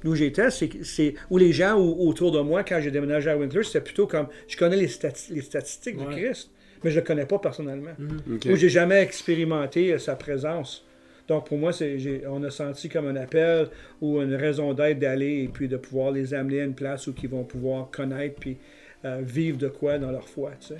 où 0.04 0.14
j'étais, 0.14 0.48
c'est, 0.50 1.14
où 1.28 1.36
les 1.36 1.52
gens 1.52 1.76
au- 1.78 2.08
autour 2.08 2.32
de 2.32 2.40
moi 2.40 2.64
quand 2.64 2.80
j'ai 2.80 2.90
déménagé 2.90 3.28
à 3.28 3.36
Winkler, 3.36 3.62
c'était 3.62 3.82
plutôt 3.82 4.06
comme 4.06 4.28
je 4.48 4.56
connais 4.56 4.76
les, 4.76 4.88
stati- 4.88 5.32
les 5.34 5.42
statistiques 5.42 5.98
Ouais. 6.00 6.14
du 6.14 6.22
Christ, 6.22 6.50
mais 6.84 6.90
je 6.90 7.00
le 7.00 7.04
connais 7.06 7.26
pas 7.26 7.38
personnellement. 7.38 7.92
Ok. 8.32 8.46
Moi, 8.46 8.56
j'ai 8.56 8.68
jamais 8.68 9.00
expérimenté 9.02 9.92
euh, 9.92 9.98
sa 9.98 10.16
présence. 10.16 10.84
Donc 11.28 11.46
pour 11.46 11.56
moi, 11.58 11.72
c'est, 11.72 11.98
j'ai- 11.98 12.22
on 12.26 12.42
a 12.42 12.50
senti 12.50 12.88
comme 12.88 13.06
un 13.06 13.16
appel 13.16 13.68
ou 14.00 14.20
une 14.20 14.34
raison 14.34 14.74
d'être 14.74 14.98
d'aller 14.98 15.44
et 15.44 15.48
puis 15.48 15.68
de 15.68 15.76
pouvoir 15.76 16.10
les 16.10 16.34
amener 16.34 16.60
à 16.60 16.64
une 16.64 16.74
place 16.74 17.06
où 17.06 17.14
ils 17.22 17.28
vont 17.28 17.44
pouvoir 17.44 17.90
connaître 17.90 18.36
puis 18.40 18.56
euh, 19.04 19.20
vivre 19.22 19.56
de 19.58 19.68
quoi 19.68 19.98
dans 19.98 20.10
leur 20.10 20.28
foi. 20.28 20.50
Tu 20.60 20.68
sais. 20.68 20.76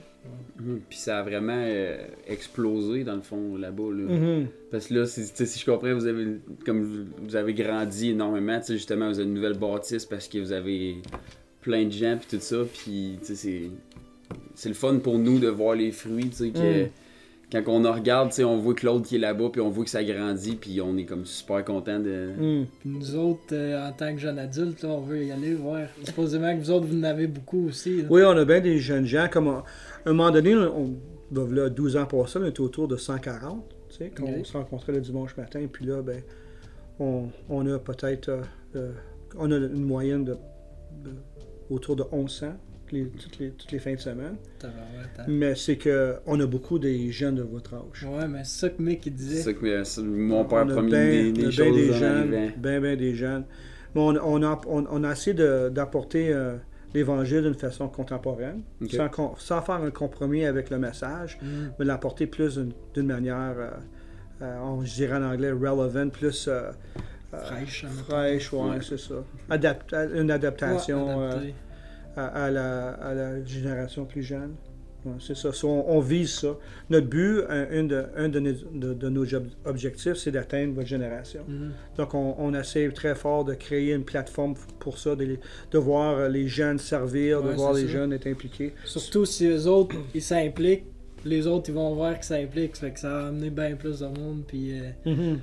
Mhm. 0.60 0.80
Puis 0.88 0.98
ça 0.98 1.18
a 1.18 1.22
vraiment 1.22 1.60
euh, 1.64 1.96
explosé 2.28 3.02
dans 3.04 3.16
le 3.16 3.22
fond 3.22 3.56
là-bas. 3.56 3.90
Là. 3.92 4.12
Mhm. 4.14 4.46
Parce 4.70 4.86
que 4.88 4.94
là, 4.94 5.06
si 5.06 5.22
je 5.58 5.64
comprends, 5.64 5.94
vous 5.94 6.06
avez 6.06 6.26
comme 6.66 7.06
vous- 7.24 7.36
avez 7.36 7.54
grandi 7.54 8.10
énormément, 8.10 8.58
tu 8.60 8.66
sais, 8.66 8.72
justement, 8.74 9.08
vous 9.08 9.18
avez 9.20 9.28
une 9.28 9.34
nouvelle 9.34 9.58
bâtisse 9.58 10.06
parce 10.06 10.28
que 10.28 10.38
vous 10.38 10.52
avez 10.52 10.96
plein 11.62 11.84
de 11.84 11.92
gens 11.92 12.16
puis 12.18 12.36
tout 12.36 12.42
ça, 12.42 12.58
puis 12.72 13.18
tu 13.20 13.26
sais, 13.26 13.34
c'est 13.36 13.62
c'est 14.54 14.68
le 14.68 14.74
fun 14.74 14.98
pour 14.98 15.18
nous 15.18 15.38
de 15.38 15.48
voir 15.48 15.74
les 15.74 15.90
fruits, 15.92 16.28
tu 16.30 16.36
sais, 16.36 16.50
que 16.50 16.84
Mm. 16.84 16.88
quand 17.52 17.62
on 17.66 17.84
en 17.84 17.92
regarde, 17.92 18.30
tu 18.30 18.36
sais, 18.36 18.44
on 18.44 18.56
voit 18.58 18.74
Claude 18.74 19.02
qui 19.04 19.16
est 19.16 19.18
là-bas, 19.18 19.50
puis 19.52 19.60
on 19.60 19.68
voit 19.70 19.84
que 19.84 19.90
ça 19.90 20.02
grandit, 20.02 20.56
puis 20.56 20.80
on 20.80 20.96
est 20.96 21.04
comme 21.04 21.26
super 21.26 21.64
content 21.64 21.98
de. 22.00 22.30
Puis 22.80 22.90
nous 22.90 23.14
autres, 23.16 23.52
euh, 23.52 23.88
en 23.88 23.92
tant 23.92 24.12
que 24.14 24.20
jeunes 24.20 24.38
adultes, 24.38 24.82
là, 24.82 24.88
on 24.90 25.00
veut 25.00 25.24
y 25.24 25.32
aller 25.32 25.54
voir. 25.54 25.86
Supposément 26.04 26.54
que 26.56 26.60
vous 26.60 26.70
autres, 26.70 26.86
vous 26.86 26.98
en 26.98 27.02
avez 27.04 27.26
beaucoup 27.26 27.66
aussi. 27.68 28.02
là. 28.02 28.08
Oui, 28.10 28.22
on 28.24 28.30
a 28.36 28.44
bien 28.44 28.60
des 28.60 28.78
jeunes 28.78 29.06
gens. 29.06 29.26
Comme 29.30 29.48
à 29.48 29.64
un 30.06 30.12
moment 30.12 30.30
donné, 30.30 30.54
on, 30.56 30.94
on- 31.34 31.46
là, 31.50 31.68
12 31.68 31.96
ans 31.96 32.06
passés, 32.06 32.38
on 32.42 32.46
était 32.46 32.60
autour 32.60 32.88
de 32.88 32.96
140, 32.96 33.64
tu 33.90 33.96
sais, 33.96 34.12
quand 34.14 34.24
on 34.24 34.44
se 34.44 34.52
rencontrait 34.56 34.92
le 34.92 35.00
dimanche 35.00 35.36
matin. 35.36 35.66
Puis 35.70 35.84
là, 35.86 36.00
ben, 36.02 36.22
on, 37.00 37.28
on 37.50 37.66
a 37.66 37.78
peut-être 37.78 38.28
euh, 38.30 38.40
euh, 38.76 38.92
on 39.38 39.50
a 39.50 39.56
une 39.56 39.82
moyenne 39.84 40.24
de, 40.24 40.32
de- 40.32 41.10
autour 41.70 41.96
de 41.96 42.04
1100 42.12 42.48
les, 42.92 43.06
toutes, 43.08 43.38
les, 43.38 43.50
toutes 43.50 43.72
les 43.72 43.78
fins 43.78 43.94
de 43.94 44.00
semaine. 44.00 44.36
Hein. 44.64 44.68
Mais 45.28 45.54
c'est 45.54 45.76
que 45.76 46.16
on 46.26 46.38
a 46.40 46.46
beaucoup 46.46 46.78
des 46.78 47.10
jeunes 47.10 47.36
de 47.36 47.42
votre 47.42 47.74
âge. 47.74 48.04
Ouais, 48.04 48.28
mais 48.28 48.44
c'est 48.44 48.60
ça 48.60 48.68
que 48.70 48.82
Mick 48.82 49.06
il 49.06 49.12
C'est 49.12 49.16
disait. 49.16 49.42
ça 49.42 49.52
que 49.52 49.84
c'est- 49.84 50.02
mon 50.02 50.44
père 50.44 50.66
promis 50.66 50.90
bien 50.90 51.04
des, 51.04 51.32
des 51.32 51.50
choses 51.50 51.74
des 51.74 51.92
jeunes, 51.92 52.30
bien, 52.56 52.80
bien 52.80 52.96
des 52.96 53.14
jeunes. 53.14 53.44
Mais 53.94 54.00
on, 54.00 54.14
on 54.16 54.42
a, 54.42 54.60
on, 54.68 54.86
on 54.90 55.04
a 55.04 55.12
essayé 55.12 55.34
de- 55.34 55.68
d'apporter 55.68 56.32
euh, 56.32 56.56
l'Évangile 56.94 57.42
d'une 57.42 57.54
façon 57.54 57.88
contemporaine, 57.88 58.62
sans, 58.90 59.08
con- 59.08 59.32
sans 59.38 59.60
faire 59.62 59.76
un 59.82 59.90
compromis 59.90 60.44
avec 60.44 60.70
le 60.70 60.78
message, 60.78 61.38
Mm. 61.42 61.46
mais 61.78 61.84
l'apporter 61.84 62.26
plus 62.26 62.56
d'une 62.58 62.72
d'une 62.94 63.06
manière, 63.06 63.54
euh, 63.58 63.70
euh, 64.42 64.58
on- 64.62 64.84
je 64.84 64.94
dirais 64.94 65.16
en 65.16 65.22
anglais, 65.22 65.50
relevant, 65.52 66.08
plus 66.10 66.48
euh, 66.48 66.70
euh, 67.34 67.38
Fraîche, 67.44 67.86
fraîche, 68.06 68.52
ouais, 68.52 68.60
Ouais. 68.60 68.78
c'est 68.82 68.98
ça. 68.98 69.14
Adapt- 69.50 69.94
une 70.14 70.30
adaptation 70.30 71.18
Ouais. 71.18 71.54
À, 72.16 72.26
à 72.44 72.50
la, 72.50 72.88
à 72.90 73.14
la 73.14 73.44
génération 73.44 74.04
plus 74.04 74.22
jeune. 74.22 74.54
Ouais, 75.04 75.14
c'est 75.18 75.36
ça. 75.36 75.52
So, 75.52 75.68
on, 75.68 75.96
on 75.96 76.00
vise 76.00 76.30
ça. 76.32 76.56
Notre 76.88 77.08
but, 77.08 77.40
un, 77.48 77.66
un 77.72 77.82
de, 77.84 78.04
un 78.16 78.28
de 78.28 78.38
nos, 78.38 78.52
de- 78.72 78.94
de 78.94 79.08
nos 79.08 79.24
ob- 79.34 79.48
objectifs, 79.64 80.14
c'est 80.14 80.30
d'atteindre 80.30 80.74
votre 80.74 80.86
génération. 80.86 81.40
Mhm. 81.48 81.72
Donc, 81.96 82.14
on, 82.14 82.36
on 82.38 82.54
essaie 82.54 82.88
très 82.90 83.16
fort 83.16 83.44
de 83.44 83.54
créer 83.54 83.94
une 83.94 84.04
plateforme 84.04 84.54
pour 84.78 84.98
ça, 84.98 85.16
de, 85.16 85.24
les- 85.24 85.40
de 85.72 85.78
voir 85.78 86.28
les 86.28 86.46
jeunes 86.46 86.78
servir, 86.78 87.42
de 87.42 87.50
voir 87.50 87.72
les 87.72 87.82
ça. 87.86 87.88
jeunes 87.88 88.12
être 88.12 88.28
impliqués. 88.28 88.74
Surtout 88.84 89.24
si 89.24 89.46
eux 89.48 89.66
autres, 89.66 89.96
ils 90.14 90.22
s'impliquent, 90.22 90.84
les 91.24 91.48
autres, 91.48 91.70
ils 91.70 91.74
vont 91.74 91.94
voir 91.96 92.14
qu'ils 92.14 92.22
s'impliquent. 92.24 92.76
Ça 92.76 92.86
fait 92.86 92.92
que 92.92 93.00
ça 93.00 93.08
va 93.10 93.26
amener 93.26 93.50
bien 93.50 93.74
plus 93.74 93.98
de 94.00 94.06
monde, 94.06 94.44
puis 94.46 94.78
euh, 95.04 95.34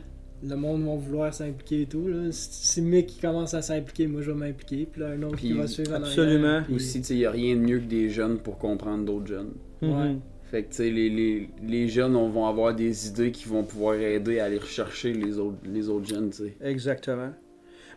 le 0.47 0.55
monde 0.55 0.83
va 0.85 0.95
vouloir 0.95 1.33
s'impliquer 1.33 1.81
et 1.81 1.85
tout. 1.85 2.07
Là. 2.07 2.29
Si 2.31 2.81
Mick 2.81 3.07
qui 3.07 3.19
commence 3.19 3.53
à 3.53 3.61
s'impliquer, 3.61 4.07
moi 4.07 4.21
je 4.21 4.31
vais 4.31 4.37
m'impliquer, 4.37 4.87
puis 4.91 5.01
là 5.01 5.09
un 5.09 5.23
autre 5.23 5.37
qui 5.37 5.53
va 5.53 5.67
suivre 5.67 5.91
en 5.93 5.95
absolument. 6.03 6.61
puis- 6.63 6.75
Aussi, 6.75 6.99
il 6.99 7.17
n'y 7.17 7.25
a 7.25 7.31
rien 7.31 7.55
de 7.55 7.61
mieux 7.61 7.79
que 7.79 7.85
des 7.85 8.09
jeunes 8.09 8.37
pour 8.37 8.57
comprendre 8.57 9.05
d'autres 9.05 9.27
jeunes. 9.27 9.53
Ouais. 9.81 9.89
Mhm. 9.89 10.19
Fait 10.51 10.63
que, 10.63 10.69
tu 10.69 10.77
sais, 10.77 10.89
les, 10.89 11.09
les, 11.11 11.47
les 11.61 11.87
jeunes 11.87 12.15
on, 12.15 12.27
vont 12.29 12.47
avoir 12.47 12.73
des 12.73 13.07
idées 13.07 13.31
qui 13.31 13.47
vont 13.47 13.63
pouvoir 13.63 13.95
aider 13.95 14.39
à 14.39 14.45
aller 14.45 14.57
rechercher 14.57 15.13
les 15.13 15.37
autres, 15.37 15.57
les 15.63 15.89
autres 15.89 16.07
jeunes, 16.07 16.31
tu 16.31 16.37
sais. 16.37 16.57
Exactement. 16.61 17.29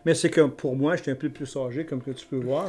Mais 0.05 0.13
c'est 0.15 0.29
que 0.29 0.41
pour 0.41 0.75
moi, 0.75 0.95
j'étais 0.95 1.11
un 1.11 1.15
peu 1.15 1.29
plus 1.29 1.55
âgé, 1.55 1.85
comme 1.85 2.01
que 2.01 2.11
tu 2.11 2.25
peux 2.25 2.37
voir. 2.37 2.67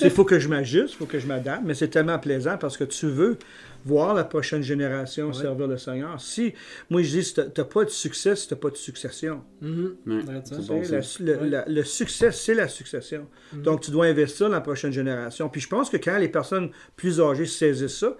Il 0.00 0.10
faut 0.10 0.24
que 0.24 0.38
je 0.38 0.48
m'ajuste, 0.48 0.94
il 0.94 0.96
faut 0.96 1.04
que 1.06 1.18
je 1.18 1.26
m'adapte, 1.26 1.62
mais 1.64 1.74
c'est 1.74 1.88
tellement 1.88 2.18
plaisant 2.18 2.56
parce 2.58 2.76
que 2.76 2.84
tu 2.84 3.06
veux 3.06 3.36
voir 3.84 4.14
la 4.14 4.24
prochaine 4.24 4.62
génération 4.62 5.28
Ouais. 5.28 5.34
servir 5.34 5.66
le 5.68 5.76
Seigneur. 5.78 6.20
Si, 6.20 6.54
moi 6.90 7.02
je 7.02 7.10
dis, 7.10 7.24
si 7.24 7.34
tu 7.34 7.40
n'as 7.40 7.64
pas 7.64 7.84
de 7.84 7.90
succès, 7.90 8.34
si 8.34 8.48
tu 8.48 8.54
n'as 8.54 8.60
pas 8.60 8.70
de 8.70 8.76
succession. 8.76 9.42
Mhm. 9.60 9.96
Ouais, 10.06 10.22
bon, 10.24 10.82
la- 10.82 11.00
le, 11.20 11.36
Ouais. 11.36 11.48
la- 11.48 11.64
le 11.68 11.84
succès, 11.84 12.32
c'est 12.32 12.54
la 12.54 12.68
succession. 12.68 13.26
Mhm. 13.52 13.62
Donc, 13.62 13.82
tu 13.82 13.90
dois 13.90 14.06
investir 14.06 14.46
dans 14.48 14.54
la 14.54 14.60
prochaine 14.60 14.92
génération. 14.92 15.48
Puis 15.48 15.60
je 15.60 15.68
pense 15.68 15.90
que 15.90 15.98
quand 15.98 16.16
les 16.18 16.28
personnes 16.28 16.70
plus 16.96 17.20
âgées 17.20 17.46
saisissent 17.46 17.98
ça, 17.98 18.16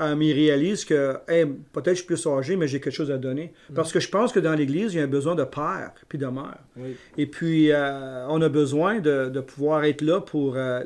euh, 0.00 0.14
ils 0.20 0.32
réalisent 0.32 0.84
que 0.84 1.16
Hey, 1.28 1.44
peut-être 1.72 1.90
je 1.90 1.94
suis 1.96 2.06
plus 2.06 2.26
âgé, 2.26 2.56
mais 2.56 2.66
j'ai 2.68 2.80
quelque 2.80 2.94
chose 2.94 3.10
à 3.10 3.18
donner. 3.18 3.52
Mhm. 3.68 3.76
Parce 3.76 3.92
que 3.92 4.00
je 4.00 4.08
pense 4.08 4.32
que 4.32 4.40
dans 4.40 4.54
l'Église, 4.54 4.94
il 4.94 4.98
y 4.98 5.00
a 5.00 5.04
un 5.04 5.08
besoin 5.08 5.34
de 5.34 5.44
père 5.44 5.92
puis 6.08 6.18
de 6.18 6.26
mère. 6.26 6.58
Oui. 6.76 6.96
Et 7.18 7.26
puis, 7.26 7.70
euh, 7.72 8.26
on 8.28 8.40
a 8.42 8.48
besoin 8.48 9.00
de, 9.00 9.28
de 9.28 9.40
pouvoir 9.40 9.84
être 9.84 10.02
là 10.02 10.20
pour, 10.20 10.56
euh, 10.56 10.82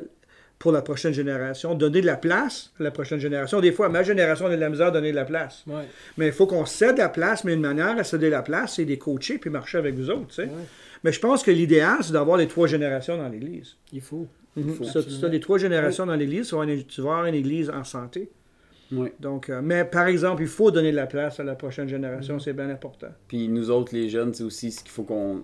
pour 0.59 0.71
la 0.71 0.81
prochaine 0.81 1.13
génération, 1.13 1.75
donner 1.75 2.01
de 2.01 2.05
la 2.05 2.15
place 2.17 2.71
à 2.79 2.83
la 2.83 2.91
prochaine 2.91 3.19
génération. 3.19 3.59
Des 3.61 3.71
fois, 3.71 3.89
ma 3.89 4.03
génération, 4.03 4.45
on 4.45 4.49
a 4.49 4.55
de 4.55 4.61
la 4.61 4.69
misère 4.69 4.87
à 4.87 4.91
donner 4.91 5.11
de 5.11 5.15
la 5.15 5.25
place. 5.25 5.63
Mais 6.17 6.27
il 6.27 6.33
faut 6.33 6.47
qu'on 6.47 6.65
cède 6.65 6.97
la 6.97 7.09
place, 7.09 7.43
mais 7.43 7.53
une 7.53 7.61
manière 7.61 7.97
à 7.97 8.03
céder 8.03 8.29
la 8.29 8.41
place, 8.41 8.75
c'est 8.75 8.85
des 8.85 8.97
coacher 8.97 9.37
puis 9.37 9.49
marcher 9.49 9.77
avec 9.77 9.95
vous 9.95 10.09
autres. 10.09 10.27
tu 10.27 10.33
sais. 10.35 10.43
Ouais. 10.43 10.49
Mais 11.03 11.11
je 11.11 11.19
pense 11.19 11.43
que 11.43 11.51
l'idéal, 11.51 11.97
c'est 12.01 12.13
d'avoir 12.13 12.37
les 12.37 12.47
trois 12.47 12.67
générations 12.67 13.17
dans 13.17 13.27
l'Église. 13.29 13.75
Il 13.93 14.01
faut. 14.01 14.27
Faut 14.55 14.85
Ça, 14.85 14.99
absolument. 14.99 15.19
tu 15.19 15.25
as 15.25 15.29
les 15.29 15.39
trois 15.41 15.57
générations 15.57 16.05
dans 16.05 16.15
l'Église, 16.15 16.47
tu 16.87 17.01
vas 17.01 17.09
avoir 17.11 17.25
une 17.25 17.35
Église 17.35 17.69
en 17.69 17.83
santé. 17.83 18.29
Ouais. 18.95 19.13
Donc, 19.19 19.49
euh, 19.49 19.61
mais 19.63 19.85
par 19.85 20.07
exemple, 20.07 20.41
il 20.41 20.47
faut 20.47 20.71
donner 20.71 20.91
de 20.91 20.95
la 20.95 21.07
place 21.07 21.39
à 21.39 21.43
la 21.43 21.55
prochaine 21.55 21.87
génération, 21.87 22.39
c'est 22.39 22.53
bien 22.53 22.69
important. 22.69 23.07
Puis 23.27 23.47
nous 23.47 23.69
autres, 23.69 23.93
les 23.93 24.09
jeunes, 24.09 24.33
c'est 24.33 24.43
aussi 24.43 24.71
ce 24.71 24.81
qu'il 24.81 24.91
faut 24.91 25.03
qu'on 25.03 25.41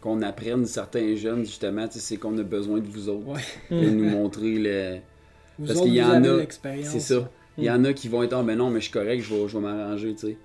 qu'on 0.00 0.22
apprenne 0.22 0.64
certains 0.64 1.14
jeunes, 1.14 1.44
justement, 1.44 1.86
c'est 1.90 2.16
qu'on 2.16 2.36
a 2.38 2.42
besoin 2.42 2.78
de 2.78 2.86
vous 2.86 3.10
autres. 3.10 3.26
Ouais. 3.28 3.40
De 3.82 3.90
nous 3.90 4.08
montrer 4.08 4.54
le. 4.58 4.96
Vous 5.58 5.66
Parce 5.66 5.78
autres, 5.78 5.86
qu'il 5.88 5.96
y 5.96 6.00
vous 6.00 6.08
en 6.08 6.12
avez 6.14 6.28
a- 6.30 6.36
l'expérience. 6.38 6.88
C'est 6.88 7.00
ça. 7.00 7.30
Il 7.58 7.64
y 7.64 7.70
en 7.70 7.84
a 7.84 7.92
qui 7.92 8.08
vont 8.08 8.22
être, 8.22 8.32
ah 8.32 8.42
ben 8.42 8.56
non, 8.56 8.70
mais 8.70 8.78
je 8.80 8.84
suis 8.84 8.92
correct, 8.92 9.20
je 9.20 9.34
vais, 9.34 9.46
je 9.48 9.58
vais 9.58 9.62
m'arranger, 9.62 10.14
tu 10.14 10.28
sais. 10.28 10.36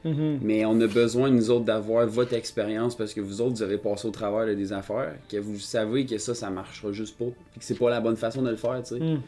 Mais 0.41 0.65
on 0.65 0.81
a 0.81 0.87
besoin, 0.87 1.29
nous 1.29 1.49
autres, 1.49 1.63
d'avoir 1.63 2.05
votre 2.07 2.33
expérience 2.33 2.97
parce 2.97 3.13
que 3.13 3.21
vous 3.21 3.39
autres, 3.39 3.51
vous 3.55 3.63
avez 3.63 3.77
passé 3.77 4.05
au 4.07 4.11
travers 4.11 4.45
de 4.45 4.53
des 4.55 4.73
affaires, 4.73 5.13
que 5.31 5.37
vous 5.37 5.57
savez 5.57 6.05
que 6.05 6.17
ça, 6.17 6.35
ça 6.35 6.49
marchera 6.49 6.91
juste 6.91 7.17
pas. 7.17 7.23
Puis 7.51 7.59
que 7.59 7.65
c'est 7.65 7.79
pas 7.79 7.89
la 7.89 8.01
bonne 8.01 8.17
façon 8.17 8.41
de 8.41 8.49
le 8.49 8.57
faire, 8.57 8.81
tu 8.83 8.95
sais. 8.95 8.99
Mhm. 8.99 9.21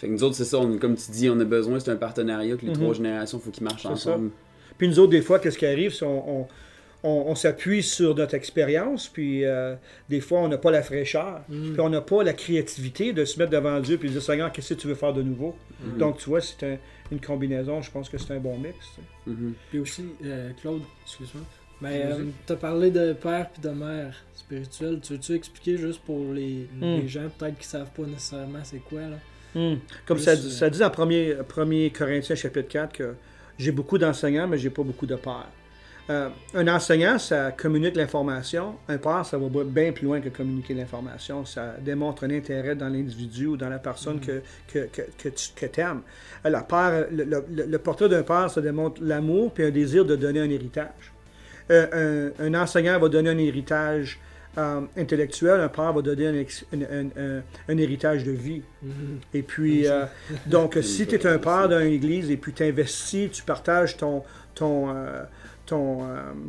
Fait 0.00 0.06
que 0.08 0.12
nous 0.12 0.24
autres, 0.24 0.34
c'est 0.34 0.44
ça, 0.44 0.58
on- 0.58 0.78
comme 0.78 0.96
tu 0.96 1.10
dis, 1.10 1.28
on 1.28 1.38
a 1.40 1.44
besoin, 1.44 1.78
c'est 1.78 1.90
un 1.90 1.96
partenariat 1.96 2.56
que 2.56 2.62
les 2.62 2.68
Mhm. 2.72 2.76
trois 2.78 2.94
générations, 2.94 3.38
il 3.38 3.44
faut 3.44 3.50
qu'ils 3.50 3.64
marchent 3.64 3.82
C'est 3.82 3.88
ensemble. 3.88 4.30
Puis 4.78 4.88
nous 4.88 4.98
autres, 4.98 5.10
des 5.10 5.20
fois, 5.20 5.38
qu'est-ce 5.38 5.58
qui 5.58 5.66
arrive, 5.66 5.92
c'est 5.92 6.06
on, 6.06 6.40
on, 6.40 6.46
on- 7.02 7.24
on 7.28 7.34
s'appuie 7.34 7.82
sur 7.82 8.14
notre 8.14 8.34
expérience, 8.34 9.08
puis 9.08 9.44
euh, 9.44 9.74
des 10.08 10.20
fois, 10.20 10.40
on 10.40 10.48
n'a 10.48 10.56
pas 10.58 10.70
la 10.70 10.82
fraîcheur, 10.82 11.42
Mm. 11.50 11.72
puis 11.72 11.80
on 11.80 11.90
n'a 11.90 12.00
pas 12.00 12.22
la 12.22 12.32
créativité 12.32 13.12
de 13.12 13.24
se 13.26 13.38
mettre 13.38 13.50
devant 13.52 13.78
Dieu 13.80 13.98
puis 13.98 14.08
de 14.08 14.14
dire 14.14 14.22
Seigneur, 14.22 14.50
qu'est-ce 14.52 14.72
que 14.74 14.80
tu 14.80 14.86
veux 14.88 14.94
faire 14.94 15.12
de 15.12 15.22
nouveau? 15.22 15.54
Mhm. 15.84 15.98
Donc, 15.98 16.16
tu 16.18 16.30
vois, 16.30 16.40
c'est 16.40 16.62
un- 16.64 16.78
une 17.12 17.20
combinaison, 17.20 17.82
je 17.82 17.90
pense 17.90 18.08
que 18.08 18.16
c'est 18.18 18.32
un 18.32 18.38
bon 18.40 18.56
mix. 18.58 18.76
tu. 19.24 19.30
Mhm. 19.30 19.52
Puis 19.70 19.78
aussi, 19.80 20.04
euh, 20.24 20.50
Claude, 20.60 20.80
excuse-moi. 21.04 21.42
Mais 21.82 22.02
euh, 22.04 22.24
t'as 22.46 22.56
parlé 22.56 22.90
de 22.90 23.14
père 23.14 23.48
puis 23.50 23.62
de 23.62 23.70
mère 23.70 24.14
spirituelle. 24.34 25.00
Tu 25.02 25.14
veux-tu 25.14 25.32
expliquer 25.34 25.78
juste 25.78 26.00
pour 26.02 26.32
les, 26.34 26.68
Hmm. 26.78 26.82
les 27.00 27.08
gens 27.08 27.28
peut-être 27.38 27.56
qui 27.58 27.66
savent 27.66 27.90
pas 27.96 28.02
nécessairement 28.02 28.58
c'est 28.62 28.80
quoi 28.80 29.00
là? 29.00 29.16
Comme 30.06 30.18
Plus, 30.18 30.24
ça, 30.24 30.30
euh, 30.32 30.36
ça 30.36 30.70
dit 30.70 30.78
dans 30.78 30.88
1er, 30.90 31.42
1er 31.42 31.90
Corinthiens 31.90 32.36
chapitre 32.36 32.68
4 32.68 32.92
que 32.92 33.14
j'ai 33.58 33.72
beaucoup 33.72 33.98
d'enseignants, 33.98 34.46
mais 34.48 34.58
j'ai 34.58 34.70
pas 34.70 34.82
beaucoup 34.82 35.06
de 35.06 35.16
pères. 35.16 35.48
Euh, 36.08 36.28
un 36.54 36.66
enseignant, 36.66 37.18
ça 37.18 37.52
communique 37.52 37.94
l'information. 37.94 38.74
Un 38.88 38.98
père, 38.98 39.24
ça 39.24 39.38
va 39.38 39.46
bien 39.64 39.92
plus 39.92 40.06
loin 40.06 40.20
que 40.20 40.28
communiquer 40.28 40.74
l'information. 40.74 41.44
Ça 41.44 41.74
démontre 41.80 42.24
un 42.24 42.30
intérêt 42.30 42.74
dans 42.74 42.88
l'individu 42.88 43.46
ou 43.46 43.56
dans 43.56 43.68
la 43.68 43.78
personne 43.78 44.18
que, 44.18 44.42
que, 44.66 44.86
que, 44.92 45.02
que 45.18 45.28
tu 45.28 45.50
que 45.54 45.80
aimes. 45.80 46.00
La 46.44 46.62
père, 46.62 47.06
le, 47.12 47.24
le- 47.24 47.44
le 47.66 47.78
portrait 47.78 48.08
d'un 48.08 48.22
père, 48.24 48.50
ça 48.50 48.60
démontre 48.60 49.00
l'amour 49.04 49.52
puis 49.52 49.64
un 49.64 49.70
désir 49.70 50.04
de 50.04 50.16
donner 50.16 50.40
un 50.40 50.50
héritage. 50.50 51.12
Euh, 51.70 52.30
un, 52.40 52.44
un 52.46 52.60
enseignant 52.60 52.98
va 52.98 53.08
donner 53.08 53.30
un 53.30 53.38
héritage 53.38 54.18
euh, 54.58 54.80
intellectuel, 54.96 55.60
un 55.60 55.68
père 55.68 55.92
va 55.92 56.02
donner 56.02 56.46
un, 57.68 57.76
héritage 57.78 58.24
de 58.24 58.32
vie. 58.32 58.62
Et 59.32 59.42
puis, 59.42 59.86
euh, 59.86 60.04
donc, 60.46 60.76
si 60.82 61.06
tu 61.06 61.14
es 61.14 61.26
un 61.26 61.38
père 61.38 61.68
d'une 61.68 61.86
église 61.92 62.30
et 62.30 62.36
puis 62.36 62.52
tu 62.52 62.64
investis, 62.64 63.30
tu 63.30 63.42
partages 63.42 63.96
ton, 63.96 64.22
ton, 64.54 64.90
euh, 64.90 65.22
ton, 65.66 66.00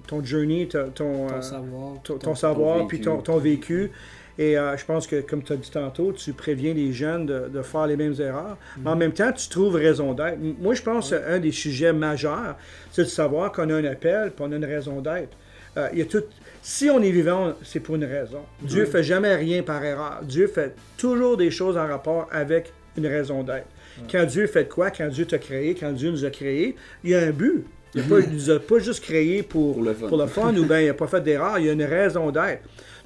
ton 0.08 0.24
journey, 0.24 0.68
ton, 0.68 0.90
ton, 0.90 1.28
Ton 1.28 1.42
savoir. 1.42 1.94
ton, 2.04 2.14
ton- 2.14 2.18
ton 2.18 2.36
savoir, 2.36 2.78
vécu. 2.78 2.88
puis 2.88 3.02
ton, 3.02 3.18
ton 3.22 3.38
vécu. 3.38 3.92
Et 4.40 4.56
je 4.56 4.86
pense 4.86 5.06
que, 5.06 5.22
comme 5.22 5.44
tu 5.44 5.54
as 5.54 5.58
dit 5.58 5.70
tantôt, 5.70 6.14
tu 6.14 6.34
préviens 6.34 6.74
les 6.74 6.94
jeunes 6.94 7.28
de, 7.28 7.50
de 7.50 7.62
faire 7.62 7.86
les 7.86 7.98
mêmes 7.98 8.16
erreurs. 8.20 8.58
Mais 8.80 8.90
en 8.90 8.96
même 8.96 9.12
temps, 9.12 9.32
tu 9.32 9.48
trouves 9.50 9.76
raison 9.76 10.14
d'être. 10.14 10.40
Moi, 10.60 10.74
je 10.74 10.82
pense 10.82 11.12
qu'un 11.12 11.38
des 11.38 11.52
sujets 11.52 11.94
majeurs, 11.94 12.56
c'est 12.92 13.04
de 13.04 13.08
savoir 13.10 13.52
qu'on 13.52 13.70
a 13.70 13.76
un 13.76 13.86
appel, 13.86 14.32
puis 14.32 14.44
on 14.48 14.52
a 14.52 14.56
une 14.56 14.66
raison 14.66 15.02
d'être. 15.02 15.38
Euh, 15.78 15.90
il 15.94 16.00
y 16.00 16.02
a 16.02 16.06
tout... 16.06 16.24
Si 16.62 16.90
on 16.90 17.02
est 17.02 17.12
vivant, 17.12 17.54
c'est 17.64 17.80
pour 17.80 17.96
une 17.96 18.06
raison. 18.06 18.42
Dieu 18.62 18.86
fait 18.86 19.04
jamais 19.04 19.36
rien 19.36 19.64
par 19.64 19.84
erreur. 19.84 20.20
Dieu 20.24 20.48
fait 20.48 20.76
toujours 20.98 21.36
des 21.38 21.50
choses 21.50 21.76
en 21.76 21.88
rapport 21.88 22.28
avec 22.32 22.72
une 22.98 23.08
raison 23.08 23.42
d'être. 23.42 23.66
Quand 24.12 24.26
Dieu 24.26 24.46
fait 24.48 24.68
quoi? 24.70 24.92
Quand 24.92 25.08
Dieu 25.08 25.26
t'a 25.26 25.38
créé, 25.40 25.74
quand 25.76 25.92
Dieu 25.92 26.12
nous 26.12 26.24
a 26.24 26.30
créés, 26.30 26.76
il 27.04 27.10
y 27.12 27.16
a 27.16 27.20
un 27.20 27.32
but. 27.32 27.66
Il 27.94 28.04
ne 28.08 28.34
nous 28.34 28.50
a 28.50 28.60
pas 28.60 28.80
juste 28.80 29.04
créé 29.04 29.44
pour, 29.44 29.74
Pour 29.74 29.84
le 29.84 29.94
fun. 29.94 30.08
pour 30.08 30.18
le 30.18 30.28
fun 30.28 30.56
ou 30.56 30.66
bien 30.66 30.80
il 30.80 30.88
n'a 30.88 30.94
pas 30.94 31.08
fait 31.08 31.22
d'erreur. 31.22 31.60
Il 31.60 31.66
y 31.66 31.70
a 31.70 31.74
une 31.74 31.84
raison 31.84 32.32
d'être. 32.32 32.62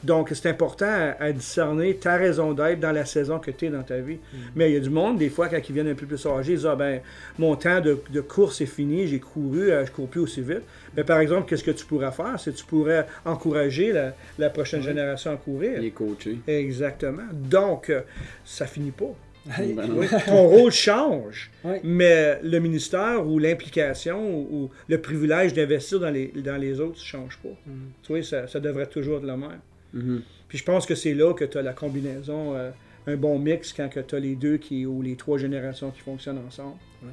Donc, 0.05 0.31
c'est 0.33 0.49
important 0.49 0.85
à, 0.85 1.23
à 1.23 1.31
discerner 1.31 1.95
ta 1.95 2.15
raison 2.15 2.53
d'être 2.53 2.79
dans 2.79 2.91
la 2.91 3.05
saison 3.05 3.39
que 3.39 3.49
tu 3.49 3.65
es 3.65 3.69
dans 3.69 3.81
ta 3.81 3.97
vie. 3.97 4.19
Mais 4.55 4.69
il 4.69 4.73
y 4.75 4.77
a 4.77 4.79
du 4.79 4.91
monde, 4.91 5.17
des 5.17 5.29
fois, 5.29 5.47
quand 5.47 5.59
ils 5.67 5.73
viennent 5.73 5.87
un 5.87 5.95
peu 5.95 6.05
plus 6.05 6.23
âgés, 6.27 6.53
ils 6.53 6.55
disent 6.57 6.67
Ah 6.67 6.75
ben, 6.75 7.01
mon 7.39 7.55
temps 7.55 7.81
de, 7.81 7.97
de 8.11 8.21
course 8.21 8.61
est 8.61 8.67
fini, 8.67 9.07
j'ai 9.07 9.19
couru, 9.19 9.71
euh, 9.71 9.85
je 9.85 9.91
cours 9.91 10.07
plus 10.07 10.21
aussi 10.21 10.41
vite. 10.41 10.61
Mais 10.95 11.03
par 11.03 11.19
exemple, 11.19 11.49
qu'est-ce 11.49 11.63
que 11.63 11.71
tu 11.71 11.85
pourrais 11.85 12.11
faire? 12.11 12.39
C'est 12.39 12.51
que 12.53 12.57
tu 12.57 12.65
pourrais 12.65 13.07
encourager 13.25 13.91
la, 13.91 14.13
la 14.37 14.49
prochaine 14.49 14.81
génération 14.81 15.31
à 15.31 15.37
courir. 15.37 15.81
Les 15.81 15.91
coachés. 15.91 16.37
Exactement. 16.47 17.23
Donc, 17.33 17.89
euh, 17.89 18.01
ça 18.45 18.67
finit 18.67 18.91
pas. 18.91 19.13
Ben. 19.59 19.91
Oui, 19.95 20.07
ton 20.25 20.47
rôle 20.47 20.71
change, 20.71 21.51
mais 21.83 22.39
le 22.41 22.57
ministère 22.57 23.27
ou 23.27 23.37
l'implication 23.37 24.27
ou, 24.27 24.47
ou 24.51 24.69
le 24.87 24.99
privilège 24.99 25.53
d'investir 25.53 25.99
dans 25.99 26.09
les, 26.09 26.33
dans 26.35 26.57
les 26.57 26.79
autres 26.79 26.99
ne 26.99 27.05
change 27.05 27.37
pas. 27.43 27.49
Mm. 27.67 27.71
Tu 28.01 28.13
vois, 28.13 28.23
ça, 28.23 28.47
ça 28.47 28.59
devrait 28.59 28.87
toujours 28.87 29.17
être 29.17 29.25
le 29.25 29.37
même. 29.37 29.59
Mhm. 29.93 30.21
Puis 30.47 30.57
je 30.57 30.63
pense 30.63 30.85
que 30.85 30.95
c'est 30.95 31.13
là 31.13 31.33
que 31.33 31.45
tu 31.45 31.57
as 31.57 31.61
la 31.61 31.73
combinaison, 31.73 32.55
euh, 32.55 32.71
un 33.07 33.15
bon 33.15 33.37
mix 33.39 33.73
quand 33.73 33.89
tu 34.07 34.15
as 34.15 34.19
les 34.19 34.35
deux 34.35 34.57
qui, 34.57 34.85
ou 34.85 35.01
les 35.01 35.15
trois 35.15 35.37
générations 35.37 35.91
qui 35.91 36.01
fonctionnent 36.01 36.41
ensemble. 36.47 36.75
Ouais. 37.03 37.09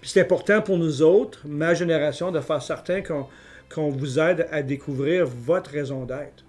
Puis 0.00 0.10
c'est 0.10 0.20
important 0.20 0.60
pour 0.62 0.78
nous 0.78 1.02
autres, 1.02 1.42
ma 1.46 1.74
génération, 1.74 2.30
de 2.32 2.40
faire 2.40 2.62
certain 2.62 3.02
qu'on 3.02 3.26
qu'on 3.68 3.90
vous 3.90 4.20
aide 4.20 4.46
à 4.52 4.62
découvrir 4.62 5.26
votre 5.26 5.70
raison 5.72 6.04
d'être. 6.04 6.44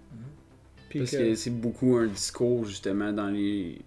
Puis 0.90 1.00
Parce 1.00 1.12
que- 1.12 1.18
que 1.18 1.36
c'est 1.36 1.50
beaucoup 1.50 1.96
un 1.98 2.06
discours, 2.06 2.64
justement, 2.66 3.12
dans 3.12 3.28
les. 3.28 3.80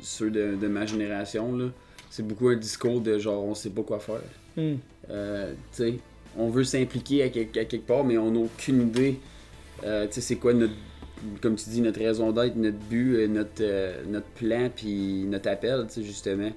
ceux 0.00 0.30
de, 0.30 0.56
de 0.56 0.66
ma 0.66 0.86
génération, 0.86 1.54
là, 1.56 1.66
c'est 2.10 2.26
beaucoup 2.26 2.48
un 2.48 2.56
discours 2.56 3.00
de 3.02 3.18
genre 3.18 3.44
on 3.44 3.54
sait 3.54 3.70
pas 3.70 3.82
quoi 3.82 3.98
faire. 4.00 4.20
Hmm. 4.56 4.76
Euh, 5.10 5.52
tu 5.52 5.76
sais, 5.76 5.94
on 6.36 6.48
veut 6.48 6.64
s'impliquer 6.64 7.22
à, 7.22 7.26
à 7.26 7.28
quelque 7.64 7.86
part, 7.86 8.04
mais 8.04 8.16
on 8.18 8.30
n'a 8.30 8.40
aucune 8.40 8.82
idée. 8.88 9.18
Euh, 9.84 10.06
tu 10.06 10.12
sais, 10.14 10.20
c'est 10.20 10.36
quoi 10.36 10.52
notre, 10.54 10.72
comme 11.40 11.56
tu 11.56 11.70
dis, 11.70 11.80
notre 11.80 11.98
raison 12.00 12.30
d'être, 12.32 12.56
notre 12.56 12.78
but, 12.78 13.16
euh, 13.16 13.26
notre, 13.28 13.50
euh, 13.62 14.02
notre 14.08 14.26
plan, 14.28 14.70
puis 14.74 15.24
notre 15.28 15.48
appel, 15.50 15.84
tu 15.88 15.94
sais, 16.00 16.02
justement. 16.06 16.50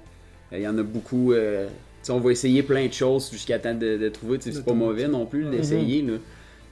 Euh, 0.52 0.56
Il 0.58 0.62
y 0.62 0.68
en 0.68 0.76
a 0.78 0.82
beaucoup. 0.82 1.32
euh, 1.32 1.66
tu 1.66 1.72
sais, 2.06 2.12
on 2.12 2.20
va 2.20 2.30
essayer 2.32 2.62
plein 2.62 2.86
de 2.86 2.92
choses 2.92 3.30
jusqu'à 3.30 3.58
temps 3.58 3.74
de, 3.74 3.96
de 3.96 4.08
trouver. 4.08 4.38
tu 4.38 4.50
sais, 4.50 4.56
C'est 4.58 4.64
pas 4.64 4.72
mauvais 4.72 5.06
non 5.08 5.26
plus 5.26 5.44
d'essayer, 5.44 6.02
là. 6.02 6.14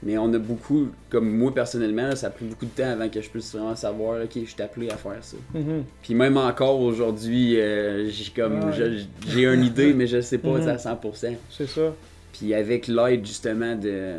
Mais 0.01 0.17
on 0.17 0.33
a 0.33 0.39
beaucoup, 0.39 0.87
comme 1.11 1.29
moi 1.29 1.53
personnellement, 1.53 2.03
là, 2.07 2.15
ça 2.15 2.29
a 2.29 2.31
pris 2.31 2.45
beaucoup 2.45 2.67
de 2.67 2.71
temps 2.71 2.89
avant 2.89 3.09
que 3.09 3.21
je 3.21 3.29
puisse 3.29 3.51
vraiment 3.53 3.75
savoir, 3.75 4.23
ok, 4.23 4.31
je 4.45 4.49
suis 4.51 4.63
appelé 4.63 4.89
à 4.91 4.97
faire 4.97 5.19
ça. 5.23 5.37
Mhm. 5.53 5.83
Puis 6.03 6.15
même 6.15 6.37
encore 6.37 6.79
aujourd'hui, 6.81 7.61
euh, 7.61 8.09
j'ai 8.09 8.31
comme, 8.31 8.61
Ouais. 8.63 8.99
j'ai 9.29 9.43
une 9.45 9.65
idée, 9.65 9.93
mais 9.95 10.07
je 10.07 10.21
sais 10.21 10.39
pas 10.39 10.51
Mhm. 10.57 10.69
à 10.69 10.79
100%. 10.79 11.35
C'est 11.51 11.67
ça. 11.69 11.93
Puis 12.33 12.55
avec 12.55 12.87
l'aide 12.87 13.27
justement 13.27 13.75
de, 13.75 14.13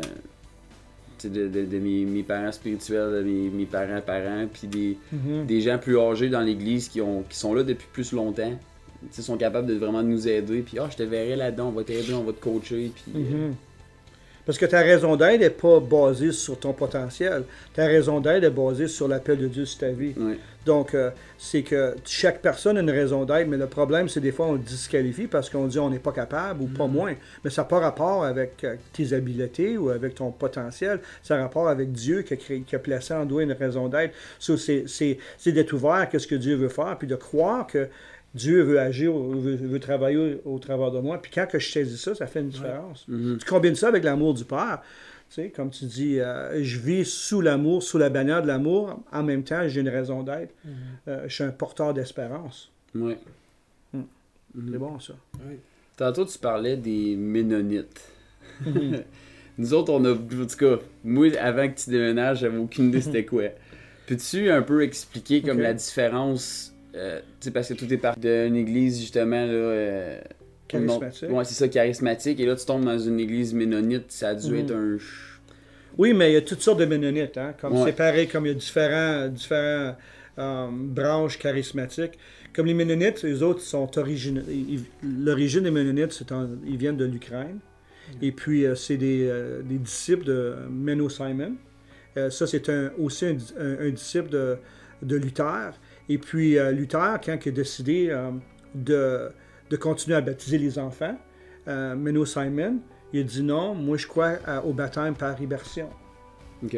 de, 1.28 1.48
de, 1.48 1.64
de 1.64 1.78
mes, 1.78 2.04
mes 2.04 2.22
parents 2.22 2.52
spirituels, 2.52 3.12
de 3.12 3.22
mes, 3.22 3.48
mes 3.50 3.66
parents 3.66 4.00
parents, 4.00 4.46
puis 4.52 4.68
des, 4.68 4.96
Mhm. 5.12 5.46
des 5.46 5.60
gens 5.60 5.78
plus 5.78 5.98
âgés 5.98 6.28
dans 6.28 6.40
l'église 6.40 6.88
qui, 6.88 7.00
ont, 7.00 7.22
qui 7.28 7.36
sont 7.36 7.54
là 7.54 7.62
depuis 7.62 7.86
plus 7.92 8.12
longtemps, 8.12 8.52
sais, 9.10 9.22
sont 9.22 9.36
capables 9.36 9.66
de 9.66 9.74
vraiment 9.74 10.02
nous 10.02 10.28
aider. 10.28 10.60
Puis 10.62 10.78
ah, 10.78 10.88
je 10.90 10.96
te 10.96 11.02
verrai 11.02 11.36
là-dedans, 11.36 11.68
on 11.68 11.72
va 11.72 11.84
t'aider, 11.84 12.12
on 12.14 12.22
va 12.24 12.32
te 12.32 12.40
coacher. 12.40 12.90
Puis, 12.94 13.12
euh, 13.16 13.18
Mhm. 13.48 13.54
Parce 14.50 14.58
que 14.58 14.66
ta 14.66 14.80
raison 14.80 15.14
d'être 15.14 15.38
n'est 15.38 15.48
pas 15.48 15.78
basée 15.78 16.32
sur 16.32 16.58
ton 16.58 16.72
potentiel. 16.72 17.44
Ta 17.72 17.86
raison 17.86 18.18
d'être 18.18 18.42
est 18.42 18.50
basée 18.50 18.88
sur 18.88 19.06
l'appel 19.06 19.38
de 19.38 19.46
Dieu 19.46 19.64
sur 19.64 19.78
ta 19.78 19.90
vie. 19.90 20.12
Donc, 20.66 20.92
euh, 20.92 21.10
c'est 21.38 21.62
que 21.62 21.94
chaque 22.04 22.42
personne 22.42 22.76
a 22.76 22.80
une 22.80 22.90
raison 22.90 23.24
d'être, 23.24 23.46
mais 23.46 23.56
le 23.56 23.68
problème, 23.68 24.08
c'est 24.08 24.18
des 24.18 24.32
fois 24.32 24.46
on 24.46 24.54
le 24.54 24.58
disqualifie 24.58 25.28
parce 25.28 25.48
qu'on 25.48 25.68
dit 25.68 25.78
on 25.78 25.88
n'est 25.88 26.00
pas 26.00 26.10
capable 26.10 26.62
ou 26.62 26.66
pas 26.66 26.88
moins. 26.88 27.14
Mais 27.44 27.50
ça 27.50 27.62
n'a 27.62 27.68
pas 27.68 27.78
rapport 27.78 28.24
avec 28.24 28.64
euh, 28.64 28.74
tes 28.92 29.12
habiletés 29.12 29.78
ou 29.78 29.90
avec 29.90 30.16
ton 30.16 30.32
potentiel. 30.32 30.98
Ça 31.22 31.36
a 31.36 31.42
rapport 31.42 31.68
avec 31.68 31.92
Dieu 31.92 32.22
qui 32.22 32.34
a, 32.34 32.36
créé, 32.36 32.62
qui 32.62 32.74
a 32.74 32.80
placé 32.80 33.14
en 33.14 33.24
toi 33.24 33.44
une 33.44 33.52
raison 33.52 33.86
d'être. 33.86 34.16
So, 34.40 34.56
c'est 34.56 35.16
d'être 35.46 35.72
ouvert 35.74 36.08
à 36.12 36.18
ce 36.18 36.26
que 36.26 36.34
Dieu 36.34 36.56
veut 36.56 36.68
faire, 36.68 36.96
puis 36.98 37.06
de 37.06 37.14
croire 37.14 37.68
que 37.68 37.86
Dieu 38.34 38.62
veut 38.62 38.78
agir, 38.78 39.12
veut, 39.12 39.56
veut 39.56 39.80
travailler 39.80 40.40
au, 40.44 40.54
au 40.54 40.58
travers 40.58 40.90
de 40.90 41.00
moi. 41.00 41.20
Puis 41.20 41.32
quand 41.34 41.46
que 41.46 41.58
je 41.58 41.70
saisis 41.70 41.98
ça, 41.98 42.14
ça 42.14 42.26
fait 42.26 42.40
une 42.40 42.50
différence. 42.50 43.06
Mhm. 43.08 43.38
Tu 43.38 43.46
combines 43.46 43.74
ça 43.74 43.88
avec 43.88 44.04
l'amour 44.04 44.34
du 44.34 44.44
Père. 44.44 44.80
Tu 45.28 45.34
sais, 45.42 45.50
comme 45.50 45.70
tu 45.70 45.84
dis, 45.84 46.20
euh, 46.20 46.62
je 46.62 46.78
vis 46.78 47.04
sous 47.04 47.40
l'amour, 47.40 47.82
sous 47.82 47.98
la 47.98 48.08
bannière 48.08 48.42
de 48.42 48.48
l'amour. 48.48 49.00
En 49.12 49.22
même 49.22 49.42
temps, 49.44 49.66
j'ai 49.68 49.80
une 49.80 49.88
raison 49.88 50.22
d'être. 50.22 50.54
Euh, 51.08 51.24
je 51.28 51.34
suis 51.34 51.44
un 51.44 51.50
porteur 51.50 51.94
d'espérance. 51.94 52.70
Ouais. 52.94 53.18
Mhm. 53.92 54.04
Mhm. 54.54 54.68
C'est 54.72 54.78
bon, 54.78 54.98
ça. 55.00 55.14
Tantôt, 55.96 56.24
tu 56.24 56.38
parlais 56.38 56.76
des 56.76 57.16
Ménonites. 57.16 58.00
Nous 59.58 59.74
autres, 59.74 59.92
on 59.92 60.04
a. 60.04 60.12
En 60.12 60.16
tout 60.46 60.56
cas, 60.56 60.78
moi, 61.04 61.36
avant 61.38 61.68
que 61.68 61.78
tu 61.78 61.90
déménages, 61.90 62.40
j'avais 62.40 62.58
aucune 62.58 62.88
idée 62.88 63.00
c'était 63.00 63.24
quoi. 63.24 63.44
Peux-tu 64.06 64.50
un 64.50 64.62
peu 64.62 64.82
expliquer 64.82 65.42
comme 65.42 65.60
la 65.60 65.74
différence 65.74 66.69
euh, 66.94 67.20
Tu 67.40 67.46
sais, 67.46 67.50
parce 67.50 67.68
que 67.68 67.74
tout 67.74 67.92
est 67.92 67.96
parti 67.96 68.20
d'une 68.20 68.56
église, 68.56 69.00
justement, 69.00 69.44
là. 69.46 69.52
euh, 69.52 70.20
Charismatique. 70.68 71.30
Ouais, 71.30 71.44
c'est 71.44 71.54
ça, 71.54 71.68
charismatique. 71.68 72.38
Et 72.38 72.46
là, 72.46 72.54
tu 72.54 72.64
tombes 72.64 72.84
dans 72.84 72.98
une 72.98 73.18
église 73.18 73.52
ménonite, 73.54 74.12
ça 74.12 74.28
a 74.28 74.34
dû 74.34 74.50
Mhm. 74.52 74.58
être 74.58 74.72
un. 74.74 74.96
Oui, 75.98 76.12
mais 76.14 76.30
il 76.30 76.34
y 76.34 76.36
a 76.36 76.42
toutes 76.42 76.62
sortes 76.62 76.78
de 76.78 76.84
Ménonites. 76.84 77.36
Hein? 77.36 77.54
Comme 77.60 77.72
Ouais. 77.76 77.86
c'est 77.86 77.96
pareil, 77.96 78.28
comme 78.28 78.46
il 78.46 78.50
y 78.50 78.52
a 78.52 78.54
différents, 78.54 79.26
différents 79.28 79.96
euh, 80.38 80.68
branches 80.70 81.38
charismatiques. 81.38 82.12
Comme 82.54 82.66
les 82.66 82.74
Ménonites, 82.74 83.22
les 83.24 83.42
autres 83.42 83.60
sont 83.60 83.98
origine. 83.98 84.42
ils- 84.48 84.84
L'origine 85.02 85.64
des 85.64 85.70
Ménonites, 85.72 86.12
c'est 86.12 86.30
en- 86.32 86.48
ils 86.64 86.76
viennent 86.76 86.96
de 86.96 87.04
l'Ukraine. 87.04 87.58
Et 88.22 88.30
puis, 88.32 88.64
euh, 88.64 88.74
c'est 88.76 88.96
des, 88.96 89.26
euh, 89.28 89.60
des 89.62 89.76
disciples 89.78 90.24
de 90.24 90.54
Menno 90.70 91.08
Simon. 91.08 91.56
Ça, 92.30 92.46
c'est 92.46 92.68
un- 92.68 92.90
aussi 92.98 93.26
un- 93.26 93.36
un 93.58 93.90
disciple 93.90 94.30
de, 94.30 94.56
de 95.02 95.16
Luther. 95.16 95.72
Et 96.10 96.18
puis, 96.18 96.58
euh, 96.58 96.72
Luther, 96.72 97.20
quand 97.24 97.38
il 97.46 97.48
a 97.48 97.52
décidé 97.52 98.08
euh, 98.10 98.32
de, 98.74 99.30
de 99.70 99.76
continuer 99.76 100.16
à 100.16 100.20
baptiser 100.20 100.58
les 100.58 100.78
enfants, 100.78 101.16
euh, 101.68 101.94
Menno 101.94 102.26
Simon, 102.26 102.80
il 103.12 103.20
a 103.20 103.22
dit 103.22 103.42
non, 103.42 103.74
moi 103.74 103.96
je 103.96 104.06
crois 104.06 104.38
au 104.64 104.72
baptême 104.72 105.14
par 105.14 105.40
immersion. 105.40 105.88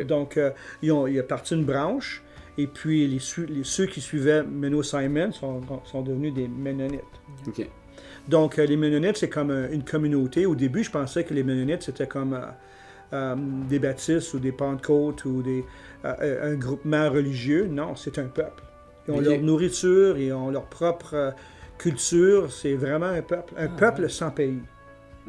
Donc, 0.07 0.38
ils 0.81 0.92
ont, 0.92 1.07
il 1.07 1.18
a 1.18 1.23
parti 1.25 1.55
une 1.55 1.64
branche, 1.64 2.23
et 2.57 2.66
puis 2.66 3.09
les, 3.09 3.18
ceux 3.18 3.87
qui 3.87 4.01
suivaient 4.01 4.45
Menno 4.45 4.83
Simon 4.83 5.33
sont, 5.33 5.61
sont 5.85 6.03
devenus 6.03 6.35
des 6.35 6.47
Ménonites. 6.47 7.01
Ok. 7.49 7.66
Donc, 8.29 8.57
les 8.59 8.77
Ménonites, 8.77 9.16
c'est 9.16 9.29
comme 9.29 9.51
une 9.51 9.83
communauté. 9.83 10.47
Au 10.47 10.55
début, 10.55 10.85
je 10.85 10.90
pensais 10.90 11.25
que 11.25 11.35
les 11.35 11.42
Ménonites, 11.42 11.83
c'était 11.83 12.07
comme 12.07 12.35
euh, 12.35 12.47
euh, 13.12 13.37
des 13.68 13.79
baptistes 13.79 14.35
ou 14.35 14.38
des 14.38 14.53
Pentecôtes 14.53 15.25
ou 15.25 15.42
des, 15.42 15.64
euh, 16.05 16.53
un 16.53 16.55
groupement 16.55 17.11
religieux. 17.11 17.66
Non, 17.66 17.97
c'est 17.97 18.18
un 18.18 18.27
peuple. 18.27 18.62
Ils 19.09 19.15
ont 19.15 19.21
leur 19.21 19.41
nourriture, 19.41 20.17
ils 20.19 20.33
ont 20.33 20.51
leur 20.51 20.65
propre 20.67 21.15
euh, 21.15 21.31
culture. 21.79 22.53
C'est 22.53 22.75
vraiment 22.75 23.07
un 23.07 23.23
peuple. 23.23 23.55
Un 23.57 23.67
Ah, 23.67 23.77
peuple 23.79 24.03
ouais. 24.03 24.09
sans 24.09 24.31
pays. 24.31 24.61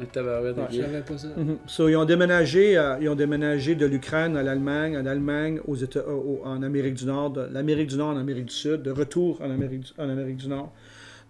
Un 0.00 0.06
tabarouette, 0.06 0.58
ok. 0.58 0.64
Je 0.72 0.80
savais 0.82 1.00
pas 1.02 1.18
ça. 1.18 1.28
So, 1.66 1.88
ils, 1.88 1.96
ont 1.96 2.04
déménagé, 2.04 2.76
euh, 2.76 2.96
ils 3.00 3.08
ont 3.08 3.14
déménagé 3.14 3.76
de 3.76 3.86
l'Ukraine 3.86 4.36
à 4.36 4.42
l'Allemagne, 4.42 4.96
en 4.96 5.06
Allemagne, 5.06 5.60
aux 5.68 5.76
États, 5.76 6.00
euh, 6.00 6.36
en 6.44 6.62
Amérique 6.64 6.94
du 6.94 7.06
Nord, 7.06 7.30
de 7.30 7.42
l'Amérique 7.52 7.88
du 7.90 7.96
Nord 7.96 8.08
en 8.08 8.16
Amérique 8.16 8.46
du 8.46 8.54
Sud, 8.54 8.82
de 8.82 8.90
retour 8.90 9.40
en 9.40 9.50
Amérique 9.50 9.80
du, 9.80 9.90
en 9.98 10.08
Amérique 10.08 10.36
du 10.38 10.48
Nord. 10.48 10.72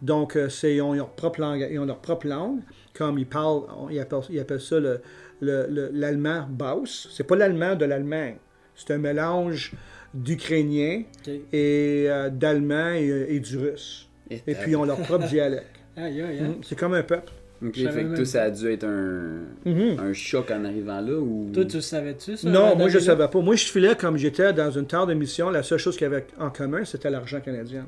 Donc, 0.00 0.36
euh, 0.36 0.48
c'est, 0.48 0.74
ils, 0.76 0.82
ont 0.82 0.94
leur 0.94 1.10
propre 1.10 1.40
langue, 1.40 1.66
ils 1.70 1.78
ont 1.78 1.84
leur 1.84 1.98
propre 1.98 2.26
langue, 2.26 2.60
comme 2.94 3.18
ils 3.18 3.26
parlent, 3.26 3.62
on- 3.78 3.90
ils 3.90 4.00
appellent, 4.00 4.20
ils 4.30 4.40
appellent 4.40 4.60
ça 4.60 4.80
le, 4.80 5.00
le- 5.40 5.66
le- 5.68 5.90
l'allemand 5.92 6.46
Baus. 6.48 7.08
C'est 7.12 7.24
pas 7.24 7.36
l'allemand 7.36 7.74
de 7.74 7.84
l'Allemagne. 7.84 8.36
C'est 8.74 8.92
un 8.94 8.98
mélange 8.98 9.72
d'ukrainien 10.14 11.02
Ok. 11.26 11.32
et 11.52 12.06
euh, 12.08 12.30
d'allemand 12.30 12.92
et, 12.94 13.26
et 13.28 13.40
du 13.40 13.58
russe. 13.58 14.08
Et 14.30 14.38
puis, 14.54 14.70
ils 14.72 14.76
ont 14.76 14.84
leur 14.84 14.98
propre 15.00 15.26
dialecte. 15.28 15.66
Aïe, 15.96 16.20
aïe. 16.22 16.40
Mhm. 16.40 16.54
C'est 16.62 16.76
comme 16.78 16.94
un 16.94 17.02
peuple. 17.04 17.30
Ok, 17.64 17.74
fait 17.76 17.84
que 18.04 18.16
toi, 18.16 18.24
ça 18.24 18.42
a 18.42 18.50
dû 18.50 18.68
être 18.72 18.84
un, 18.84 19.44
Mhm. 19.64 19.96
un 20.00 20.12
choc 20.12 20.50
en 20.50 20.64
arrivant 20.64 21.00
là 21.00 21.12
ou? 21.18 21.50
Toi, 21.52 21.64
tu 21.66 21.76
le 21.76 21.82
savais-tu, 21.82 22.36
ça? 22.36 22.48
Non, 22.50 22.74
moi 22.76 22.88
je 22.88 22.98
là? 22.98 23.04
savais 23.04 23.28
pas. 23.28 23.40
Moi 23.40 23.54
je 23.54 23.64
filais 23.66 23.94
comme 23.96 24.16
j'étais 24.16 24.52
dans 24.52 24.70
une 24.72 24.86
terre 24.86 25.06
de 25.06 25.14
mission. 25.14 25.50
La 25.50 25.62
seule 25.62 25.78
chose 25.78 25.96
qu'il 25.96 26.02
y 26.04 26.06
avait 26.12 26.26
en 26.38 26.50
commun, 26.50 26.84
c'était 26.84 27.10
l'argent 27.10 27.40
canadien. 27.40 27.86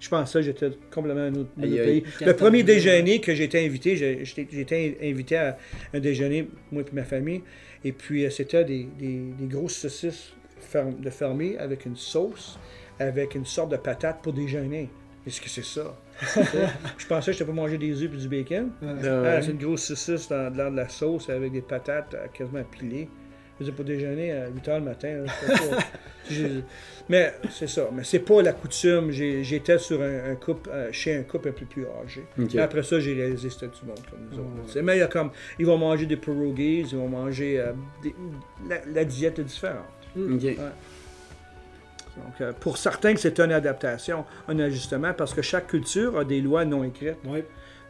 Je 0.00 0.08
pensais 0.08 0.40
que 0.40 0.44
j'étais 0.46 0.70
complètement 0.92 1.22
un 1.22 1.34
autre, 1.36 1.50
Aïe, 1.62 1.78
aïe. 1.80 2.00
pays. 2.02 2.26
Le 2.26 2.34
premier 2.34 2.62
déjeuner 2.64 3.20
que 3.20 3.32
j'ai 3.34 3.44
été 3.44 3.64
invité, 3.64 3.96
j'ai 3.96 4.24
j'étais- 4.24 4.98
invité 5.02 5.36
à 5.36 5.56
un 5.94 6.00
déjeuner, 6.00 6.48
moi 6.72 6.82
et 6.82 6.94
ma 6.94 7.04
famille. 7.04 7.42
Et 7.84 7.92
puis 7.92 8.26
euh, 8.26 8.30
c'était 8.30 8.64
des, 8.64 8.88
des, 8.98 9.20
des 9.38 9.46
grosses 9.46 9.76
saucisses 9.76 10.32
de 10.84 11.10
fermier 11.10 11.58
avec 11.58 11.86
une 11.86 11.96
sauce, 11.96 12.58
avec 12.98 13.34
une 13.34 13.44
sorte 13.46 13.70
de 13.72 13.76
patate 13.76 14.22
pour 14.22 14.32
déjeuner. 14.32 14.88
Est-ce 15.26 15.40
que 15.40 15.48
c'est 15.48 15.64
ça? 15.64 15.94
Je 16.98 17.06
pensais 17.06 17.32
que 17.32 17.36
je 17.38 17.44
pas 17.44 17.52
manger 17.52 17.76
des 17.78 18.00
œufs 18.02 18.10
et 18.14 18.16
du 18.16 18.28
bacon. 18.28 18.70
Ouais. 18.80 19.08
Ah, 19.08 19.42
c'est 19.42 19.50
une 19.50 19.58
grosse 19.58 19.82
saucisse 19.84 20.28
dans, 20.28 20.50
dans 20.54 20.70
de 20.70 20.76
la 20.76 20.88
sauce 20.88 21.28
avec 21.28 21.52
des 21.52 21.60
patates 21.62 22.14
euh, 22.14 22.26
quasiment 22.32 22.62
pilées. 22.64 23.08
Je 23.58 23.64
faisais 23.64 23.76
pas 23.76 23.82
déjeuner 23.82 24.32
à 24.32 24.48
8 24.48 24.66
h 24.68 24.78
le 24.78 24.84
matin. 24.84 25.08
là, 25.24 25.32
pas. 25.68 25.78
Mais 27.08 27.34
c'est 27.50 27.68
ça. 27.68 27.88
Mais 27.92 28.02
c'est 28.04 28.18
pas 28.20 28.42
la 28.42 28.52
coutume. 28.52 29.10
J'étais 29.10 29.78
sur 29.78 30.00
un, 30.02 30.30
un 30.32 30.34
couple, 30.36 30.68
euh, 30.72 30.88
chez 30.92 31.16
un 31.16 31.22
couple 31.22 31.48
un 31.48 31.52
peu 31.52 31.64
plus 31.66 31.86
âgé. 32.04 32.24
Ok. 32.38 32.54
Mais 32.54 32.60
après 32.62 32.82
ça, 32.82 32.98
j'ai 33.00 33.14
réalisé 33.14 33.48
que 33.48 33.54
c'était 33.54 33.66
du 33.68 33.86
monde 33.86 34.00
comme 34.10 34.20
nous 34.30 34.38
autres. 34.38 34.74
Ouais. 34.76 34.82
Mais 34.82 34.96
il 34.96 35.00
y 35.00 35.02
a 35.02 35.06
comme. 35.06 35.30
Ils 35.58 35.66
vont 35.66 35.78
manger 35.78 36.06
des 36.06 36.16
pierogies, 36.16 36.80
ils 36.80 36.96
vont 36.96 37.08
manger. 37.08 37.60
euh, 37.60 37.72
des- 38.02 38.14
la, 38.68 38.76
la 38.86 39.04
diète 39.04 39.38
est 39.38 39.44
différente. 39.44 39.84
Ok. 40.16 40.56
Donc, 42.16 42.40
euh, 42.40 42.52
pour 42.58 42.78
certains, 42.78 43.14
que 43.14 43.20
c'est 43.20 43.38
une 43.40 43.52
adaptation, 43.52 44.24
un 44.48 44.58
ajustement, 44.58 45.12
parce 45.12 45.34
que 45.34 45.42
chaque 45.42 45.66
culture 45.66 46.18
a 46.18 46.24
des 46.24 46.40
lois 46.40 46.64
non 46.64 46.82
écrites. 46.84 47.18
Ouais. 47.24 47.46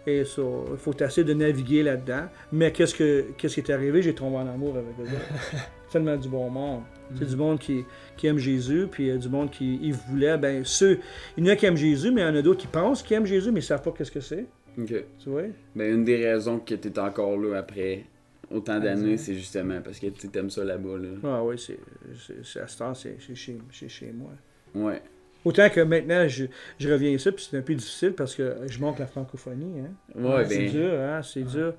Et 0.07 0.25
ça, 0.25 0.43
il 0.71 0.77
faut 0.77 0.95
essayer 1.01 1.25
de 1.25 1.35
naviguer 1.35 1.83
là-dedans. 1.83 2.25
Mais 2.53 2.73
qu'est-ce, 2.73 2.95
que, 2.95 3.27
qu'est-ce 3.37 3.55
qui 3.55 3.61
est 3.61 3.73
arrivé? 3.73 4.03
J'ai 4.03 4.15
tombé 4.15 4.37
en 4.37 4.47
amour 4.47 4.77
avec 4.77 4.93
eux. 5.01 5.17
Tellement 5.91 6.17
du 6.17 6.29
bon 6.29 6.49
monde. 6.49 6.83
C'est 7.17 7.29
du 7.29 7.37
monde 7.37 7.59
qui, 7.59 7.85
qui 8.17 8.27
aime 8.27 8.39
Jésus, 8.39 8.89
puis 8.91 9.05
il 9.05 9.09
y 9.09 9.13
a 9.13 9.17
du 9.17 9.29
monde 9.29 9.51
qui 9.51 9.79
il 9.81 9.95
voulait. 9.95 10.37
Ben, 10.37 10.65
ceux, 10.65 10.99
il 11.37 11.47
y 11.47 11.49
en 11.49 11.53
a 11.53 11.57
qui 11.57 11.67
aiment 11.67 11.77
Jésus, 11.77 12.11
mais 12.11 12.23
il 12.23 12.25
y 12.25 12.29
en 12.29 12.35
a 12.35 12.43
d'autres 12.43 12.61
qui 12.61 12.67
pensent 12.67 13.03
qu'ils 13.03 13.17
aiment 13.17 13.27
Jésus, 13.27 13.51
mais 13.51 13.61
ils 13.61 13.63
ne 13.63 13.67
savent 13.67 13.83
pas 13.83 13.93
qu'est-ce 13.93 14.11
que 14.11 14.21
c'est. 14.21 14.47
Ok. 14.79 14.93
Tu 15.19 15.29
vois? 15.29 15.43
Ben, 15.75 15.95
une 15.95 16.05
des 16.05 16.17
raisons 16.17 16.59
que 16.59 16.75
tu 16.75 16.89
es 16.89 16.99
encore 16.99 17.37
là 17.37 17.59
après 17.59 18.05
autant 18.51 18.79
d'années, 18.81 19.13
ouais. 19.13 19.17
c'est 19.17 19.35
justement 19.35 19.81
parce 19.83 19.99
que 19.99 20.07
tu 20.07 20.29
aimes 20.39 20.51
ça 20.51 20.65
là-bas. 20.65 20.99
Là. 20.99 21.09
Ah 21.25 21.45
oui, 21.45 21.57
c'est, 21.59 21.79
c'est, 22.27 22.45
c'est 22.45 22.61
à 22.61 22.67
ce 22.69 22.79
temps, 22.79 22.95
c'est, 22.95 23.17
c'est 23.25 23.35
chez, 23.35 23.59
c'est 23.73 23.89
chez 23.89 24.13
moi. 24.13 24.31
Ouais. 24.75 25.03
Autant 25.45 25.69
que 25.71 25.81
maintenant, 25.81 26.27
je, 26.27 26.47
je 26.79 26.93
reviens 26.93 27.11
ici, 27.11 27.31
puis 27.31 27.47
c'est 27.49 27.57
un 27.57 27.63
peu 27.63 27.75
difficile 27.75 28.13
parce 28.13 28.35
que 28.35 28.57
je 28.69 28.81
manque 28.81 28.99
la 28.99 29.07
francophonie. 29.07 29.81
Hein? 29.81 29.93
Ouais, 30.21 30.45
c'est 30.45 30.59
ben. 30.59 30.71
dur, 30.71 30.91
hein? 31.01 31.21
C'est 31.23 31.43
dur. 31.45 31.75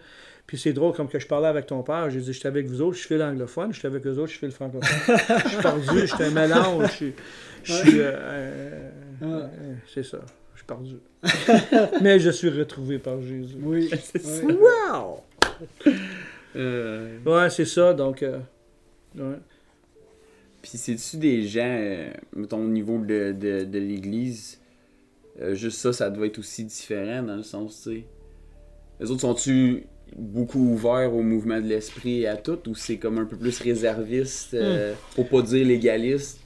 Puis 0.45 0.57
c'est 0.57 0.71
drôle, 0.71 0.93
comme 0.93 1.09
que 1.09 1.19
je 1.19 1.27
parlais 1.27 1.47
avec 1.49 1.65
ton 1.65 1.83
père, 1.83 2.09
j'ai 2.09 2.21
dit, 2.21 2.31
j'étais 2.31 2.47
avec 2.47 2.65
vous 2.67 2.81
autres, 2.81 2.95
je 2.97 3.05
fais 3.05 3.17
l'anglophone, 3.17 3.73
j'étais 3.73 3.87
avec 3.87 4.07
eux 4.07 4.17
autres, 4.17 4.31
je 4.31 4.37
fais 4.39 4.45
le 4.45 4.53
francophone. 4.53 5.17
je 5.43 5.49
suis 5.49 5.61
perdu, 5.61 6.07
j'étais 6.07 6.23
un 6.23 6.31
mélange, 6.31 6.83
je 6.87 6.91
suis- 6.95 7.13
je 7.63 7.73
suis... 7.73 7.99
euh, 7.99 8.11
euh, 8.15 8.89
Ouais. 9.19 9.27
euh, 9.27 9.73
c'est 9.93 10.03
ça. 10.03 10.19
Je 10.55 10.63
par 10.63 10.77
Dieu. 10.79 11.01
Mais 12.01 12.19
je 12.19 12.29
suis 12.29 12.49
retrouvé 12.49 12.99
par 12.99 13.21
Jésus. 13.21 13.57
Oui. 13.61 13.89
C'est 14.01 14.19
ça. 14.21 14.45
Ouais. 14.45 14.53
Wow! 14.53 15.23
Euh, 16.57 17.17
Ouais, 17.25 17.49
c'est 17.49 17.65
ça, 17.65 17.93
donc... 17.93 18.23
euh, 18.23 18.39
ouais. 19.15 19.37
Puis 20.61 20.71
c'est-tu 20.77 21.17
des 21.17 21.43
gens, 21.47 21.61
euh, 21.79 22.09
mettons 22.35 22.63
au 22.63 22.67
niveau 22.67 22.97
de, 22.99 23.31
de, 23.31 23.63
de 23.63 23.79
l'église, 23.79 24.59
euh, 25.39 25.53
juste 25.55 25.77
ça, 25.77 25.93
ça 25.93 26.09
doit 26.09 26.25
être 26.25 26.39
aussi 26.39 26.65
différent 26.65 27.21
dans 27.23 27.35
le 27.35 27.43
sens, 27.43 27.83
tu 27.83 27.89
sais. 27.91 28.03
Les 28.99 29.11
autres 29.11 29.21
sont-tu 29.21 29.83
beaucoup 30.15 30.59
ouverts 30.59 31.13
au 31.13 31.21
mouvement 31.21 31.61
de 31.61 31.67
l'esprit 31.67 32.21
et 32.21 32.27
à 32.27 32.37
tout, 32.37 32.57
ou 32.67 32.75
c'est 32.75 32.97
comme 32.97 33.19
un 33.19 33.25
peu 33.25 33.37
plus 33.37 33.59
réserviste, 33.61 34.55
euh, 34.55 34.93
pour 35.15 35.29
pas 35.29 35.41
dire 35.43 35.65
légaliste? 35.65 36.39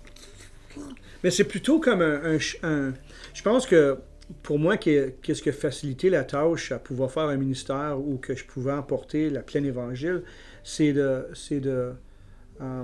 Mais 1.23 1.31
c'est 1.31 1.45
plutôt 1.45 1.79
comme 1.79 2.01
un, 2.01 2.23
un 2.23 2.39
ch- 2.39 2.57
un- 2.63 2.93
Je 3.33 3.41
pense 3.43 3.65
que 3.65 3.97
pour 4.43 4.59
moi, 4.59 4.77
qu'est- 4.77 5.15
qu'est-ce 5.21 5.41
qui 5.41 5.49
a 5.49 5.53
facilité 5.53 6.09
la 6.09 6.23
tâche 6.23 6.71
à 6.71 6.79
pouvoir 6.79 7.11
faire 7.11 7.23
un 7.23 7.37
ministère 7.37 7.99
ou 7.99 8.17
que 8.17 8.35
je 8.35 8.45
pouvais 8.45 8.71
emporter 8.71 9.29
la 9.29 9.41
pleine 9.41 9.65
évangile, 9.65 10.23
c'est 10.63 10.93
de, 10.93 11.27
c'est 11.33 11.59
de 11.59 11.91
euh, 12.61 12.83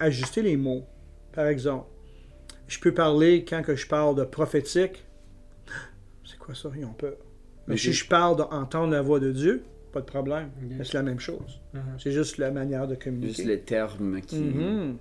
ajuster 0.00 0.42
les 0.42 0.56
mots. 0.56 0.84
Par 1.32 1.46
exemple, 1.46 1.86
je 2.66 2.78
peux 2.78 2.92
parler 2.92 3.44
quand 3.48 3.62
que 3.62 3.74
je 3.76 3.86
parle 3.86 4.14
de 4.16 4.24
prophétique. 4.24 5.04
C'est 6.24 6.38
quoi 6.38 6.54
ça? 6.54 6.70
Ils 6.76 6.84
ont 6.84 6.92
peur. 6.92 7.14
Mais 7.66 7.76
si 7.76 7.92
je 7.92 8.06
parle 8.06 8.36
d'entendre 8.36 8.92
la 8.92 9.02
voix 9.02 9.20
de 9.20 9.30
Dieu, 9.32 9.62
pas 9.92 10.00
de 10.00 10.06
problème. 10.06 10.50
C'est 10.84 10.94
la 10.94 11.02
même 11.02 11.20
chose. 11.20 11.60
Mhm. 11.74 11.80
C'est 11.98 12.12
juste 12.12 12.38
la 12.38 12.50
manière 12.50 12.86
de 12.86 12.94
communiquer. 12.94 13.28
Juste 13.34 13.46
les 13.48 13.60
termes 13.60 14.20
qui. 14.20 14.36
Mhm. 14.40 14.96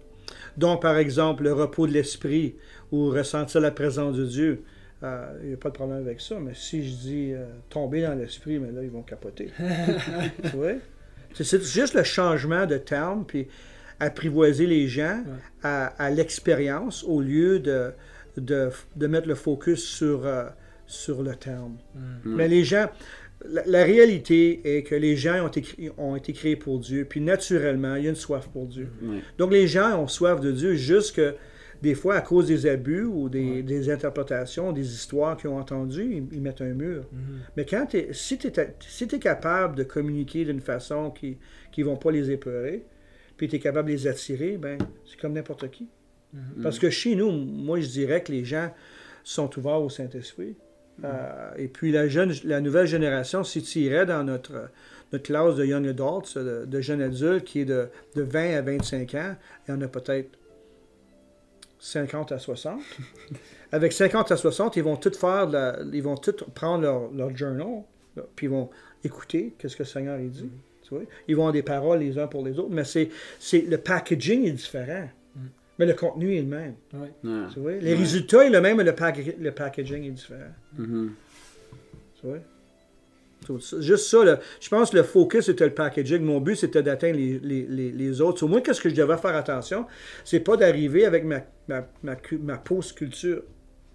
Donc, 0.58 0.82
par 0.82 0.98
exemple, 0.98 1.44
le 1.44 1.54
repos 1.54 1.88
de 1.88 1.94
l'esprit 1.94 2.56
ou 2.92 3.10
ressentir 3.10 3.62
la 3.62 3.72
présence 3.72 4.16
de 4.18 4.26
Dieu, 4.26 4.64
il 5.04 5.48
n'y 5.50 5.54
a 5.54 5.58
pas 5.58 5.70
de 5.70 5.74
problème 5.76 6.00
avec 6.00 6.20
ça. 6.22 6.40
Mais 6.40 6.54
si 6.56 6.88
je 6.88 6.96
dis 6.96 7.32
euh, 7.34 7.46
tomber 7.70 8.02
dans 8.02 8.16
l'esprit, 8.16 8.58
mais 8.60 8.72
là, 8.72 8.84
ils 8.84 8.90
vont 8.90 9.04
capoter. 9.04 9.50
tu 10.44 10.56
vois? 10.56 10.74
C'est- 11.34 11.64
juste 11.64 11.94
le 11.94 12.04
changement 12.04 12.66
de 12.66 12.78
terme, 12.78 13.26
puis 13.26 13.48
apprivoiser 14.00 14.66
les 14.68 14.88
gens 14.88 15.24
Ouais. 15.26 15.34
à, 15.64 15.88
à 16.04 16.10
l'expérience 16.10 17.04
au 17.04 17.22
lieu 17.22 17.60
de, 17.60 17.92
de, 18.38 18.70
de 18.96 19.08
mettre 19.08 19.28
le 19.28 19.36
focus 19.36 19.84
sur, 19.84 20.26
euh, 20.26 20.46
sur 20.86 21.22
le 21.24 21.36
terme. 21.36 21.78
Mhm. 21.96 22.36
Mais 22.36 22.48
les 22.48 22.64
gens, 22.64 22.88
la, 23.48 23.64
la 23.66 23.84
réalité 23.84 24.78
est 24.78 24.84
que 24.84 24.96
les 24.96 25.16
gens 25.16 25.46
ont 25.46 25.48
été, 25.50 25.92
ont 25.98 26.16
été 26.16 26.34
créés 26.34 26.56
pour 26.56 26.80
Dieu, 26.80 27.06
puis 27.06 27.22
naturellement, 27.22 27.96
il 27.96 28.04
y 28.04 28.08
a 28.08 28.10
une 28.10 28.16
soif 28.16 28.48
pour 28.52 28.66
Dieu. 28.68 28.90
Donc 29.38 29.52
les 29.52 29.68
gens 29.68 30.00
ont 30.02 30.08
soif 30.08 30.40
de 30.42 30.52
Dieu 30.52 30.74
juste 30.76 31.16
que 31.16 31.36
des 31.82 31.96
fois, 31.96 32.16
à 32.16 32.22
cause 32.22 32.48
des 32.48 32.66
abus 32.66 33.04
ou 33.04 33.30
des, 33.30 33.62
des 33.64 33.90
interprétations, 33.90 34.72
des 34.72 34.94
histoires 34.94 35.38
qu'ils 35.38 35.50
ont 35.50 35.60
entendues, 35.60 36.16
ils, 36.16 36.36
ils 36.36 36.42
mettent 36.42 36.62
un 36.62 36.74
mur. 36.74 37.04
Mhm. 37.12 37.40
Mais 37.56 37.66
quand 37.66 37.88
si 38.12 38.38
tu 38.38 38.48
es, 38.48 38.76
si 38.80 39.08
t'es 39.08 39.20
capable 39.20 39.76
de 39.76 39.84
communiquer 39.84 40.46
d'une 40.46 40.62
façon 40.62 41.12
qui 41.12 41.38
ne 41.78 41.84
vont 41.84 41.98
pas 41.98 42.12
les 42.12 42.32
épeurer, 42.32 42.86
puis 43.38 43.48
tu 43.48 43.58
es 43.58 43.60
capable 43.60 43.90
de 43.90 43.94
les 43.94 44.08
attirer, 44.08 44.58
ben 44.58 44.78
c'est 45.06 45.20
comme 45.20 45.34
n'importe 45.34 45.70
qui. 45.70 45.88
Mhm. 46.34 46.64
Parce 46.64 46.80
que 46.80 46.90
chez 46.90 47.16
nous, 47.16 47.32
moi, 47.32 47.80
je 47.80 47.88
dirais 47.88 48.24
que 48.24 48.32
les 48.32 48.44
gens 48.44 48.72
sont 49.24 49.58
ouverts 49.58 49.82
au 49.82 49.90
Saint-Esprit. 49.90 50.56
Euh, 51.04 51.52
et 51.58 51.68
puis 51.68 51.92
la, 51.92 52.08
jeune, 52.08 52.34
la 52.44 52.60
nouvelle 52.60 52.88
génération, 52.88 53.44
si 53.44 53.62
tu 53.62 53.80
irais 53.80 54.06
dans 54.06 54.24
notre, 54.24 54.70
notre 55.12 55.24
classe 55.24 55.56
de 55.56 55.66
Young 55.66 55.88
Adults, 55.88 56.36
de, 56.36 56.66
de 56.66 56.82
jeunes 56.82 57.02
adultes, 57.02 57.44
qui 57.44 57.62
est 57.62 57.66
de, 57.66 57.88
de 58.16 58.24
20 58.24 58.58
à 58.58 58.62
25 58.62 59.14
ans, 59.14 59.36
il 59.68 59.72
y 59.72 59.74
en 59.76 59.82
a 59.82 59.88
peut-être 59.88 60.37
50 61.80 62.32
à 62.32 62.40
60. 62.40 62.80
Avec 63.72 63.92
50 63.94 64.32
à 64.32 64.38
60, 64.38 64.76
ils 64.78 64.84
vont 64.84 64.96
tout 64.96 65.12
faire, 65.14 65.48
la- 65.50 65.80
ils 65.94 66.02
vont 66.04 66.16
tout 66.16 66.34
prendre 66.56 66.82
leur, 66.84 67.12
leur 67.12 67.36
journal, 67.36 67.84
là, 68.16 68.24
puis 68.36 68.48
ils 68.48 68.50
vont 68.50 68.70
écouter 69.04 69.54
qu'est-ce 69.58 69.76
que 69.76 69.84
le 69.84 69.88
Seigneur 69.88 70.20
il 70.20 70.30
dit. 70.32 70.50
tu 70.84 70.94
vois. 70.96 71.04
Ils 71.28 71.36
vont 71.36 71.42
avoir 71.44 71.54
des 71.54 71.64
paroles 71.64 72.00
les 72.00 72.18
uns 72.18 72.28
pour 72.28 72.46
les 72.46 72.58
autres, 72.58 72.72
mais 72.72 72.84
c'est, 72.86 73.10
c'est 73.40 73.62
le 73.62 73.78
packaging 73.78 74.46
est 74.46 74.52
différent. 74.52 75.10
Mm. 75.36 75.40
Mais 75.80 75.86
le 75.86 75.94
contenu 75.94 76.34
est 76.36 76.42
le 76.42 76.48
même. 76.48 76.76
Ouais. 76.94 77.12
Ouais. 77.24 77.48
Tu 77.54 77.60
vois? 77.60 77.74
Les 77.74 77.92
Ouais. 77.94 78.00
résultats 78.00 78.46
est 78.46 78.50
le 78.50 78.62
même, 78.62 78.78
mais 78.78 78.84
le, 78.86 78.96
pack- 78.96 79.36
le 79.38 79.52
packaging 79.52 80.06
est 80.06 80.12
différent. 80.12 80.52
Mhm. 80.78 81.12
Tu 82.20 82.28
vois? 82.28 82.38
Juste 83.80 84.08
ça, 84.08 84.24
là, 84.24 84.40
je 84.60 84.70
pense 84.70 84.92
que 84.92 84.98
le 84.98 85.04
focus 85.04 85.46
c'était 85.46 85.66
le 85.66 85.74
packaging. 85.74 86.22
Mon 86.22 86.40
but 86.40 86.56
c'était 86.56 86.84
d'atteindre 86.84 87.18
les, 87.18 87.40
les, 87.42 87.92
les, 87.92 88.22
autres. 88.22 88.44
Au 88.44 88.48
moins, 88.48 88.62
qu'est-ce 88.62 88.82
que 88.82 88.90
je 88.90 88.96
devais 88.96 89.18
faire 89.18 89.36
attention, 89.36 89.86
c'est 90.26 90.40
pas 90.42 90.58
d'arriver 90.58 91.06
avec 91.06 91.24
ma, 91.24 91.42
ma, 91.68 91.88
ma, 92.04 92.16
ma 92.42 92.58
post-culture, 92.58 93.44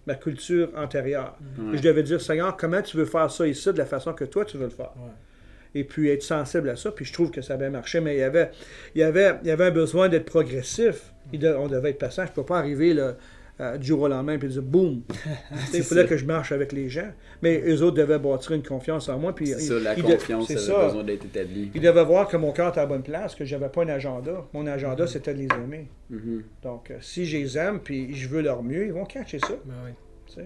ma 0.06 0.14
culture 0.14 0.70
antérieure. 0.76 1.36
Ouais. 1.58 1.76
Je 1.76 1.82
devais 1.82 2.02
dire, 2.02 2.20
Seigneur, 2.20 2.56
comment 2.56 2.82
tu 2.82 2.96
veux 2.96 3.04
faire 3.04 3.30
ça 3.30 3.46
ici 3.46 3.72
de 3.72 3.78
la 3.78 3.86
façon 3.86 4.12
que 4.12 4.24
toi 4.24 4.44
tu 4.44 4.56
veux 4.56 4.64
le 4.64 4.70
faire? 4.70 4.92
Ouais. 4.96 5.10
et 5.74 5.84
puis 5.84 6.10
être 6.10 6.22
sensible 6.22 6.68
à 6.68 6.76
ça. 6.76 6.90
Puis 6.92 7.04
je 7.04 7.12
trouve 7.12 7.30
que 7.30 7.40
ça 7.40 7.54
a 7.54 7.56
bien 7.56 7.70
marché, 7.70 8.00
mais 8.00 8.16
il 8.16 8.20
y 8.20 8.22
avait, 8.22 8.50
il 8.94 9.00
y 9.00 9.04
avait, 9.04 9.34
il 9.42 9.48
y 9.48 9.50
avait 9.50 9.64
un 9.66 9.70
besoin 9.70 10.08
d'être 10.08 10.26
progressif. 10.26 11.12
De- 11.32 11.54
on 11.54 11.66
devait 11.68 11.90
être 11.90 11.98
patient. 11.98 12.24
Je 12.24 12.30
ne 12.30 12.34
peux 12.34 12.44
pas 12.44 12.58
arriver 12.58 12.92
là, 12.94 13.16
euh, 13.62 13.78
du 13.78 13.86
jour 13.86 14.00
au 14.02 14.08
lendemain 14.08 14.34
et 14.34 14.38
dire 14.38 14.60
boum. 14.62 15.02
il 15.72 15.82
fallait 15.82 16.02
ça. 16.02 16.08
que 16.08 16.16
je 16.16 16.24
marche 16.26 16.52
avec 16.52 16.72
les 16.72 16.88
gens. 16.90 17.10
Mais 17.42 17.62
eux 17.66 17.82
autres 17.82 17.96
devaient 17.96 18.18
bâtir 18.18 18.52
une 18.52 18.62
confiance 18.62 19.08
en 19.08 19.18
moi. 19.18 19.34
Puis 19.34 19.46
C'est 19.46 19.62
ils- 19.62 19.68
ça, 19.68 19.78
la 19.78 19.94
de- 19.94 20.02
confiance, 20.02 20.54
ça 20.54 20.84
besoin 20.86 21.04
d'être 21.04 21.24
établie. 21.24 21.70
Ils 21.74 21.80
devaient 21.80 22.04
voir 22.04 22.28
que 22.28 22.36
mon 22.36 22.52
cœur 22.52 22.68
était 22.70 22.80
à 22.80 22.82
la 22.82 22.88
bonne 22.88 23.02
place, 23.02 23.34
que 23.34 23.44
j'avais 23.44 23.68
pas 23.68 23.84
un 23.84 23.88
agenda. 23.88 24.44
Mon 24.52 24.66
agenda, 24.66 25.06
c'était 25.06 25.32
de 25.34 25.38
les 25.38 25.48
aimer. 25.64 25.88
Mhm. 26.10 26.42
Donc, 26.62 26.90
euh, 26.90 26.96
si 27.00 27.24
je 27.24 27.36
les 27.38 27.56
aime 27.56 27.80
puis 27.80 28.14
je 28.14 28.28
veux 28.28 28.42
leur 28.42 28.62
mieux, 28.62 28.86
ils 28.86 28.92
vont 28.92 29.04
catcher 29.04 29.38
ça. 29.38 29.54
Ben 29.64 29.74
oui. 29.86 30.42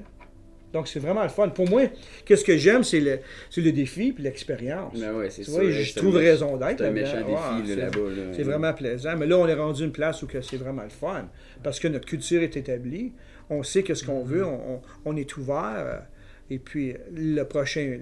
Donc, 0.77 0.89
c'est 0.89 1.01
vraiment 1.01 1.23
le 1.23 1.31
fun. 1.31 1.49
Pour 1.49 1.69
moi, 1.71 1.85
qu'est-ce 2.27 2.45
que 2.45 2.57
j'aime, 2.59 2.85
c'est 2.85 3.01
le, 3.01 3.19
le 3.57 3.73
défi 3.73 4.13
puis 4.13 4.23
l'expérience. 4.23 4.99
Ben 5.01 5.15
ouais, 5.15 5.31
c'est 5.31 5.45
ça. 5.45 5.63
je 5.71 5.95
trouve 5.97 6.17
raison 6.17 6.57
d'être. 6.59 6.79
C'est 6.79 6.85
un 6.85 6.91
là-dedans. 6.91 7.01
méchant 7.01 7.17
Ouais, 7.17 7.63
défi 7.63 7.77
là, 7.77 7.89
c'est- 7.91 7.97
là-bas. 7.99 8.11
là. 8.11 8.33
C'est 8.37 8.43
vraiment 8.43 8.73
plaisant. 8.75 9.17
Mais 9.17 9.27
là, 9.27 9.39
on 9.39 9.49
est 9.49 9.55
rendu 9.55 9.85
une 9.85 9.93
place 9.93 10.23
où 10.23 10.29
c'est 10.43 10.57
vraiment 10.59 10.83
le 10.83 10.91
fun. 10.91 11.29
Parce 11.63 11.81
que 11.81 11.89
notre 11.89 12.07
culture 12.07 12.43
est 12.43 12.57
établie. 12.59 13.13
On 13.49 13.63
sait 13.63 13.83
que 13.83 13.95
ce 13.95 14.05
qu'on 14.05 14.23
veut. 14.23 14.45
On, 14.45 14.81
on- 15.07 15.17
est 15.17 15.37
ouvert. 15.39 16.03
Et 16.51 16.59
puis, 16.59 16.95
le 17.15 17.43
prochain, 17.43 17.99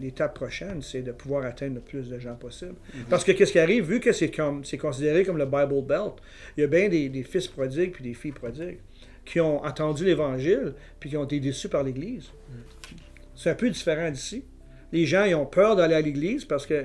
l'étape 0.00 0.34
prochaine, 0.34 0.82
c'est 0.82 1.00
de 1.02 1.12
pouvoir 1.12 1.44
atteindre 1.46 1.76
le 1.76 1.80
plus 1.80 2.08
de 2.10 2.18
gens 2.18 2.34
possible. 2.34 2.74
Parce 3.08 3.24
que 3.24 3.32
qu'est-ce 3.32 3.52
qui 3.52 3.58
arrive, 3.58 3.84
vu 3.84 4.00
que 4.00 4.12
c'est 4.12 4.30
comme 4.30 4.64
c'est 4.64 4.76
considéré 4.78 5.24
comme 5.24 5.38
le 5.38 5.46
Bible 5.46 5.82
Belt, 5.86 6.14
il 6.56 6.60
y 6.60 6.64
a 6.64 6.66
bien 6.66 6.88
des, 6.88 7.08
des 7.08 7.22
fils 7.22 7.46
prodigues 7.48 7.92
puis 7.92 8.04
des 8.04 8.14
filles 8.14 8.32
prodigues 8.32 8.78
qui 9.30 9.40
ont 9.40 9.62
entendu 9.64 10.04
l'Évangile 10.04 10.74
puis 10.98 11.10
qui 11.10 11.16
ont 11.16 11.24
été 11.24 11.38
déçus 11.38 11.68
par 11.68 11.84
l'Église. 11.84 12.30
C'est 13.36 13.50
un 13.50 13.54
peu 13.54 13.70
différent 13.70 14.10
d'ici. 14.10 14.44
Les 14.92 15.06
gens, 15.06 15.24
ils 15.24 15.34
ont 15.36 15.46
peur 15.46 15.76
d'aller 15.76 15.94
à 15.94 16.00
l'Église 16.00 16.44
parce 16.44 16.66
que 16.66 16.84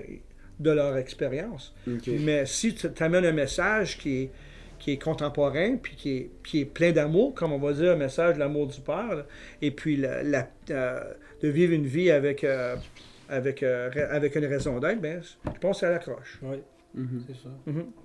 de 0.60 0.70
leur 0.72 0.96
expérience. 0.98 1.74
Mais 2.08 2.46
si 2.46 2.76
tu 2.76 2.88
amènes 3.00 3.26
un 3.26 3.32
message 3.32 3.98
qui 3.98 4.22
est, 4.24 4.30
qui 4.78 4.92
est 4.92 5.02
contemporain, 5.02 5.78
puis 5.82 5.96
qui 5.96 6.10
est, 6.18 6.30
qui 6.46 6.60
est 6.62 6.66
plein 6.66 6.92
d'amour, 6.92 7.34
comme 7.34 7.52
on 7.52 7.58
va 7.58 7.74
dire, 7.74 7.92
un 7.94 7.96
message 7.96 8.36
de 8.36 8.40
l'amour 8.40 8.68
du 8.68 8.80
Père, 8.80 9.16
là, 9.16 9.26
et 9.62 9.72
puis 9.72 9.98
la, 9.98 10.22
la- 10.22 10.50
euh, 10.70 11.00
de 11.42 11.48
vivre 11.50 11.74
une 11.74 11.88
vie 11.88 12.12
avec, 12.12 12.44
euh, 12.44 12.76
avec, 13.28 13.64
euh, 13.64 13.90
avec 14.12 14.36
une 14.36 14.46
raison 14.46 14.80
d'être, 14.80 15.02
ben, 15.02 15.22
je 15.46 15.60
pense 15.60 15.78
que 15.78 15.80
ça 15.88 15.90
l'accroche. 15.90 16.40
Oui, 16.44 16.58
Mhm. 16.94 17.24
c'est 17.28 17.34
ça. 17.36 17.50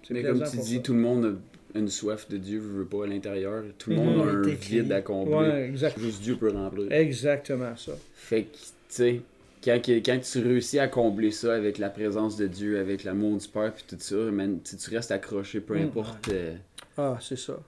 C'est 0.02 0.14
Mais 0.14 0.22
comme 0.22 0.42
tu 0.42 0.56
dis, 0.56 0.76
ça. 0.76 0.80
tout 0.80 0.94
le 0.94 1.00
monde 1.00 1.40
une 1.74 1.88
soif 1.88 2.28
de 2.28 2.36
Dieu, 2.36 2.58
veut 2.58 2.84
pas 2.84 3.04
à 3.04 3.06
l'intérieur. 3.06 3.64
Tout 3.78 3.90
le 3.90 3.96
Mhm. 3.96 4.02
monde 4.04 4.28
a 4.28 4.32
un 4.32 4.42
vide 4.54 4.92
à 4.92 5.02
combler. 5.02 5.34
Ouais, 5.34 5.72
Juste 5.98 6.22
Dieu 6.22 6.36
peut 6.36 6.50
remplir. 6.50 6.90
exactement 6.92 7.76
ça. 7.76 7.92
Fait 8.14 8.42
que, 8.44 8.56
tu 8.56 8.60
sais, 8.88 9.20
quand, 9.64 9.80
tu 10.20 10.38
réussis 10.40 10.78
à 10.78 10.88
combler 10.88 11.30
ça 11.30 11.54
avec 11.54 11.78
la 11.78 11.90
présence 11.90 12.36
de 12.36 12.46
Dieu, 12.46 12.78
avec 12.78 13.04
l'amour 13.04 13.36
du 13.38 13.46
Père, 13.48 13.72
puis 13.74 13.84
tout 13.88 13.96
ça, 13.98 14.16
man, 14.16 14.58
tu 14.62 14.76
restes 14.94 15.10
accroché, 15.10 15.60
peu 15.60 15.74
Mm. 15.78 15.82
importe. 15.82 16.28
euh, 16.28 16.54
Ah, 16.96 17.18
c'est 17.20 17.38
ça. 17.38 17.58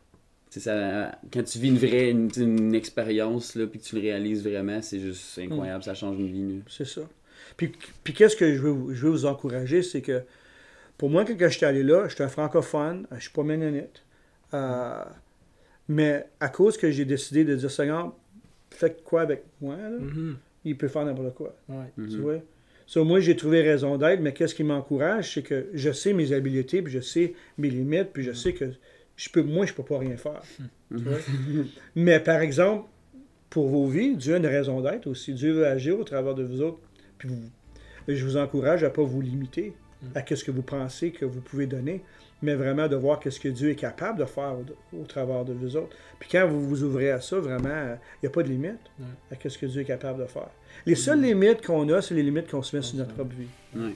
ça, 0.51 1.19
quand 1.33 1.43
tu 1.45 1.59
vis 1.59 1.69
une 1.69 1.79
vraie 1.79 2.11
une, 2.11 2.29
une 2.37 2.75
expérience, 2.75 3.55
là, 3.55 3.67
puis 3.67 3.79
que 3.81 3.85
tu 3.85 3.95
le 3.97 4.03
réalises 4.03 4.43
vraiment, 4.43 4.83
c'est 4.83 5.01
juste 5.01 5.39
incroyable, 5.39 5.83
ça 5.83 5.95
change 5.95 6.19
une 6.19 6.27
vie. 6.27 6.61
C'est 6.69 6.87
ça. 6.87 7.03
Puis, 7.57 7.73
puis 8.05 8.13
qu'est-ce 8.15 8.37
que 8.37 8.55
je 8.55 8.61
veux, 8.61 8.95
je 8.95 9.05
veux 9.07 9.11
vous 9.11 9.25
encourager, 9.27 9.83
c'est 9.83 10.01
que 10.03 10.23
pour 11.03 11.11
moi, 11.11 11.25
quand 11.25 11.49
j'étais 11.49 11.67
allé 11.67 11.83
là, 11.83 12.07
j'étais 12.07 12.23
un 12.23 12.29
francophone, 12.29 13.09
je 13.11 13.23
suis 13.23 13.33
pas 13.33 13.43
ménonite. 13.43 14.05
Euh, 14.55 15.03
mais 15.89 16.27
à 16.39 16.49
cause 16.49 16.77
que 16.79 16.93
j'ai 16.93 17.05
décidé 17.05 17.45
de 17.45 17.57
dire, 17.57 17.73
Seigneur, 17.73 18.15
faites 18.71 19.03
quoi 19.03 19.23
avec 19.23 19.43
moi, 19.61 19.75
là? 19.75 19.99
Mhm. 19.99 20.37
il 20.65 20.79
peut 20.79 20.87
faire 20.87 21.05
n'importe 21.05 21.35
quoi. 21.35 21.57
Ouais. 21.69 21.91
Mhm. 21.97 22.09
Tu 22.09 22.17
vois? 22.19 22.37
So, 22.87 23.05
moi, 23.05 23.19
j'ai 23.19 23.35
trouvé 23.35 23.63
raison 23.63 23.97
d'être, 23.97 24.21
mais 24.21 24.33
qu'est-ce 24.33 24.55
qui 24.55 24.63
m'encourage, 24.63 25.35
c'est 25.35 25.43
que 25.43 25.67
je 25.75 25.91
sais 25.91 26.13
mes 26.13 26.33
habiletés, 26.33 26.83
puis 26.83 26.93
je 26.93 27.01
sais 27.01 27.35
mes 27.59 27.69
limites, 27.69 28.11
puis 28.13 28.23
je 28.23 28.31
sais 28.31 28.53
que 28.53 28.67
je 29.17 29.29
peux, 29.29 29.43
moi, 29.43 29.67
je 29.67 29.75
peux 29.75 29.83
pas 29.83 29.99
rien 29.99 30.17
faire. 30.17 30.43
Tu 30.89 31.03
vois? 31.03 31.19
mais 31.97 32.21
par 32.21 32.43
exemple, 32.43 32.89
pour 33.51 33.67
vos 33.67 33.89
vies, 33.89 34.15
Dieu 34.17 34.35
a 34.35 34.37
une 34.37 34.47
raison 34.47 34.81
d'être 34.81 35.09
aussi. 35.09 35.35
Dieu 35.35 35.53
veut 35.53 35.67
agir 35.67 35.99
au 35.99 36.05
travers 36.05 36.37
de 36.37 36.45
vous 36.45 36.63
autres. 36.63 36.79
Puis 37.19 37.29
vous- 37.29 37.51
je 38.07 38.25
vous 38.25 38.37
encourage 38.37 38.85
à 38.85 38.91
pas 38.91 39.03
vous 39.03 39.21
limiter. 39.21 39.73
À 40.15 40.23
ce 40.27 40.45
que 40.45 40.51
vous 40.51 40.63
pensez 40.63 41.11
que 41.11 41.25
vous 41.25 41.41
pouvez 41.41 41.67
donner, 41.67 42.03
mais 42.43 42.55
vraiment 42.55 42.89
de 42.89 42.97
voir 42.97 43.21
ce 43.25 43.39
que 43.39 43.49
Dieu 43.49 43.71
est 43.71 43.75
capable 43.77 44.19
de 44.19 44.25
faire 44.25 44.55
au, 44.93 44.97
au 45.01 45.05
travers 45.05 45.45
de 45.45 45.53
vous 45.53 45.77
autres. 45.77 45.95
Puis 46.19 46.29
quand 46.33 46.47
vous 46.49 46.67
vous 46.67 46.83
ouvrez 46.83 47.11
à 47.11 47.21
ça, 47.21 47.39
vraiment, 47.39 47.97
il 48.23 48.25
n'y 48.25 48.27
a 48.27 48.31
pas 48.31 48.43
de 48.43 48.49
limite 48.49 48.79
Ouais. 48.99 49.37
à 49.37 49.49
ce 49.49 49.57
que 49.59 49.67
Dieu 49.67 49.83
est 49.83 49.85
capable 49.85 50.21
de 50.21 50.27
faire. 50.27 50.49
Les 50.87 50.95
seules 50.97 51.21
limites 51.21 51.65
qu'on 51.65 51.89
a, 51.91 52.03
c'est 52.03 52.15
les 52.15 52.23
limites 52.23 52.51
qu'on 52.51 52.63
se 52.63 52.75
met 52.75 52.83
sur 52.83 52.97
notre 52.99 53.15
propre 53.15 53.35
vie. 53.37 53.47
Ouais. 53.77 53.95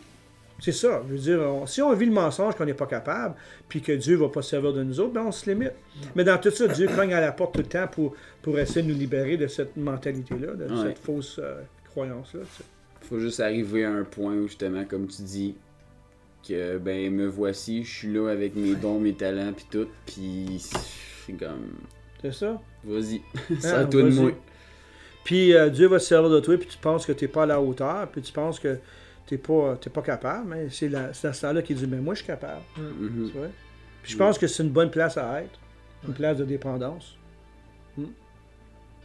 C'est 0.58 0.72
ça. 0.72 1.02
Je 1.06 1.12
veux 1.12 1.18
dire, 1.18 1.40
on- 1.40 1.66
si 1.66 1.82
on 1.82 1.92
vit 1.92 2.06
le 2.06 2.12
mensonge 2.12 2.54
qu'on 2.54 2.64
n'est 2.64 2.72
pas 2.72 2.86
capable, 2.86 3.34
puis 3.68 3.82
que 3.82 3.92
Dieu 3.92 4.16
ne 4.16 4.22
va 4.22 4.28
pas 4.30 4.40
se 4.40 4.50
servir 4.50 4.72
de 4.72 4.82
nous 4.84 5.00
autres, 5.00 5.12
ben 5.12 5.24
on 5.26 5.32
se 5.32 5.50
limite. 5.50 5.72
Mais 6.14 6.24
dans 6.24 6.38
tout 6.38 6.50
ça, 6.50 6.66
Dieu 6.68 6.86
cogne 6.88 7.12
à 7.12 7.20
la 7.20 7.32
porte 7.32 7.54
tout 7.54 7.60
le 7.60 7.66
temps 7.66 7.86
pour, 7.88 8.14
pour 8.40 8.58
essayer 8.58 8.82
de 8.82 8.90
nous 8.90 8.98
libérer 8.98 9.36
de 9.36 9.48
cette 9.48 9.76
mentalité-là, 9.76 10.54
de 10.54 10.64
Ouais. 10.72 10.82
cette 10.88 10.98
fausse 10.98 11.38
euh, 11.42 11.60
croyance-là. 11.90 12.40
sais. 12.56 12.64
Faut 13.02 13.18
juste 13.20 13.40
arriver 13.40 13.84
à 13.84 13.90
un 13.92 14.04
point 14.04 14.32
où, 14.34 14.46
justement, 14.48 14.84
comme 14.86 15.06
tu 15.08 15.20
dis, 15.22 15.54
que, 16.48 16.78
ben, 16.78 17.12
me 17.12 17.26
voici, 17.26 17.84
je 17.84 17.90
suis 17.94 18.12
là 18.12 18.28
avec 18.30 18.54
mes 18.56 18.74
dons, 18.74 18.98
mes 19.00 19.14
talents, 19.14 19.52
puis 19.52 19.66
tout, 19.70 19.88
puis 20.06 20.58
c'est 21.26 21.32
comme, 21.34 21.68
C'est 22.22 22.32
ça? 22.34 22.60
vas-y, 22.84 23.20
c'est 23.60 23.68
Ah, 23.72 23.84
toi 23.84 24.02
de 24.02 24.10
moi. 24.10 24.30
Puis 25.24 25.54
euh, 25.54 25.68
Dieu 25.70 25.88
va 25.88 25.98
se 25.98 26.06
servir 26.06 26.30
de 26.30 26.40
toi, 26.40 26.56
puis 26.56 26.68
tu 26.68 26.78
penses 26.78 27.04
que 27.04 27.12
tu 27.12 27.24
n'es 27.24 27.28
pas 27.28 27.42
à 27.42 27.46
la 27.46 27.60
hauteur, 27.60 28.08
puis 28.10 28.22
tu 28.22 28.32
penses 28.32 28.60
que 28.60 28.78
tu 29.26 29.34
n'es 29.34 29.38
pas, 29.38 29.76
t'es 29.80 29.90
pas 29.90 30.02
capable, 30.02 30.48
mais 30.48 30.68
c'est 30.70 30.88
la- 30.88 31.12
c'est 31.12 31.28
à 31.28 31.32
ce 31.32 31.42
temps-là 31.42 31.62
qu'il 31.62 31.76
dit, 31.76 31.86
mais 31.86 31.96
moi 31.98 32.14
je 32.14 32.18
suis 32.18 32.26
capable. 32.26 32.62
Mhm. 32.78 33.30
Tu 33.32 33.38
vois? 33.38 33.48
Puis 34.02 34.12
je 34.12 34.16
pense 34.16 34.38
que 34.38 34.46
c'est 34.46 34.62
une 34.62 34.70
bonne 34.70 34.90
place 34.90 35.16
à 35.18 35.42
être, 35.42 35.58
une 36.04 36.10
Ouais. 36.10 36.14
place 36.14 36.36
de 36.38 36.44
dépendance. 36.44 37.16
Hmm. 37.98 38.04